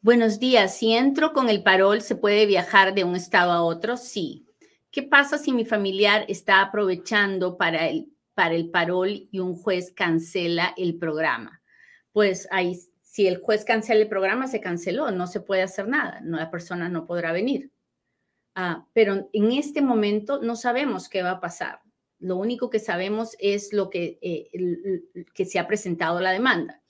Buenos 0.00 0.40
días. 0.40 0.76
Si 0.76 0.92
entro 0.92 1.32
con 1.32 1.48
el 1.48 1.62
parol, 1.62 2.02
¿se 2.02 2.16
puede 2.16 2.46
viajar 2.46 2.94
de 2.94 3.04
un 3.04 3.14
estado 3.14 3.52
a 3.52 3.62
otro? 3.62 3.96
Sí. 3.96 4.46
¿Qué 4.90 5.04
pasa 5.04 5.38
si 5.38 5.52
mi 5.52 5.64
familiar 5.64 6.24
está 6.26 6.60
aprovechando 6.62 7.56
para 7.56 7.88
el 7.88 8.08
para 8.36 8.54
el 8.54 8.68
parol 8.68 9.28
y 9.32 9.38
un 9.38 9.56
juez 9.56 9.90
cancela 9.92 10.74
el 10.76 10.98
programa. 10.98 11.62
Pues 12.12 12.46
ahí, 12.50 12.78
si 13.16 13.26
el 13.26 13.38
juez 13.38 13.64
cancela 13.64 14.02
el 14.02 14.08
programa, 14.08 14.46
se 14.46 14.60
canceló, 14.60 15.10
no 15.10 15.26
se 15.26 15.40
puede 15.40 15.62
hacer 15.62 15.88
nada, 15.88 16.20
no, 16.20 16.36
la 16.36 16.50
persona 16.50 16.90
no 16.90 17.06
podrá 17.06 17.32
venir. 17.32 17.72
Ah, 18.54 18.86
pero 18.92 19.30
en 19.32 19.52
este 19.52 19.80
momento 19.80 20.42
no 20.42 20.54
sabemos 20.54 21.08
qué 21.08 21.22
va 21.22 21.30
a 21.30 21.40
pasar. 21.40 21.80
Lo 22.18 22.36
único 22.36 22.68
que 22.68 22.78
sabemos 22.78 23.34
es 23.38 23.72
lo 23.72 23.88
que, 23.88 24.18
eh, 24.20 24.50
que 25.32 25.46
se 25.46 25.58
ha 25.58 25.66
presentado 25.66 26.20
la 26.20 26.30
demanda. 26.30 26.82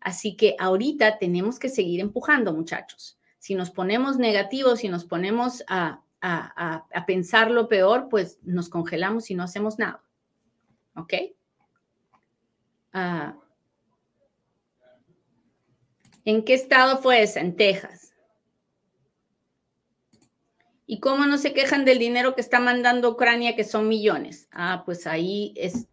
Así 0.00 0.34
que 0.34 0.56
ahorita 0.58 1.18
tenemos 1.18 1.58
que 1.58 1.68
seguir 1.68 2.00
empujando, 2.00 2.54
muchachos. 2.54 3.18
Si 3.38 3.54
nos 3.54 3.70
ponemos 3.70 4.16
negativos, 4.16 4.78
si 4.78 4.88
nos 4.88 5.04
ponemos 5.04 5.62
a, 5.68 6.02
a, 6.22 6.86
a 6.90 7.04
pensar 7.04 7.50
lo 7.50 7.68
peor, 7.68 8.08
pues 8.08 8.38
nos 8.44 8.70
congelamos 8.70 9.30
y 9.30 9.34
no 9.34 9.42
hacemos 9.42 9.78
nada. 9.78 10.02
¿Ok? 10.94 11.12
Ah. 12.94 13.36
¿En 16.26 16.44
qué 16.44 16.54
estado 16.54 16.98
fue 16.98 17.22
esa? 17.22 17.40
En 17.40 17.54
Texas. 17.54 18.12
¿Y 20.84 20.98
cómo 20.98 21.24
no 21.24 21.38
se 21.38 21.54
quejan 21.54 21.84
del 21.84 22.00
dinero 22.00 22.34
que 22.34 22.40
está 22.40 22.58
mandando 22.58 23.10
Ucrania, 23.10 23.54
que 23.54 23.62
son 23.62 23.86
millones? 23.86 24.48
Ah, 24.50 24.82
pues 24.84 25.06
ahí 25.06 25.54
es. 25.56 25.86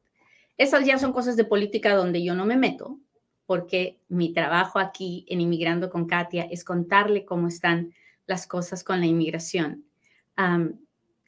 Esas 0.57 0.85
ya 0.85 0.97
son 0.97 1.13
cosas 1.13 1.37
de 1.37 1.45
política 1.45 1.95
donde 1.95 2.23
yo 2.23 2.33
no 2.33 2.45
me 2.45 2.57
meto, 2.57 2.99
porque 3.45 3.99
mi 4.07 4.33
trabajo 4.33 4.79
aquí 4.79 5.23
en 5.29 5.39
Inmigrando 5.39 5.91
con 5.91 6.07
Katia 6.07 6.47
es 6.49 6.63
contarle 6.63 7.25
cómo 7.25 7.47
están 7.47 7.93
las 8.25 8.47
cosas 8.47 8.83
con 8.83 8.99
la 8.99 9.05
inmigración. 9.05 9.85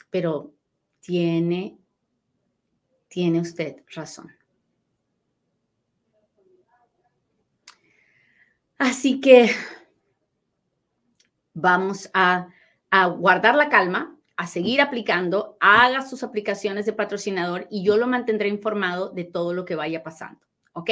pero 0.09 0.51
tiene 1.01 1.77
tiene 3.07 3.39
usted 3.39 3.83
razón. 3.93 4.31
Así 8.77 9.21
que 9.21 9.49
vamos 11.53 12.09
a, 12.13 12.49
guardar 13.17 13.55
la 13.55 13.69
calma, 13.69 14.17
a 14.37 14.47
seguir 14.47 14.81
aplicando, 14.81 15.57
haga 15.59 16.01
sus 16.01 16.23
aplicaciones 16.23 16.85
de 16.85 16.93
patrocinador 16.93 17.67
y 17.69 17.83
yo 17.83 17.97
lo 17.97 18.07
mantendré 18.07 18.47
informado 18.47 19.09
de 19.09 19.23
todo 19.25 19.53
lo 19.53 19.65
que 19.65 19.75
vaya 19.75 20.03
pasando. 20.03 20.39
¿Ok? 20.73 20.91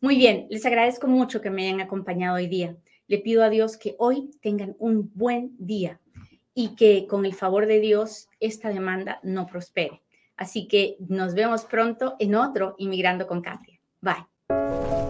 Muy 0.00 0.16
bien, 0.16 0.46
les 0.50 0.66
agradezco 0.66 1.06
mucho 1.06 1.40
que 1.40 1.50
me 1.50 1.66
hayan 1.66 1.80
acompañado 1.80 2.36
hoy 2.36 2.46
día. 2.46 2.76
Le 3.06 3.18
pido 3.18 3.42
a 3.42 3.50
Dios 3.50 3.76
que 3.76 3.94
hoy 3.98 4.30
tengan 4.42 4.76
un 4.78 5.10
buen 5.14 5.54
día 5.58 6.00
y 6.54 6.74
que 6.74 7.06
con 7.06 7.24
el 7.24 7.34
favor 7.34 7.66
de 7.66 7.80
Dios 7.80 8.28
esta 8.40 8.68
demanda 8.70 9.20
no 9.22 9.46
prospere. 9.46 10.02
Así 10.36 10.66
que 10.68 10.96
nos 11.08 11.34
vemos 11.34 11.64
pronto 11.64 12.16
en 12.18 12.34
otro 12.34 12.74
Inmigrando 12.78 13.26
con 13.26 13.40
Katia. 13.40 13.78
Bye. 14.00 15.03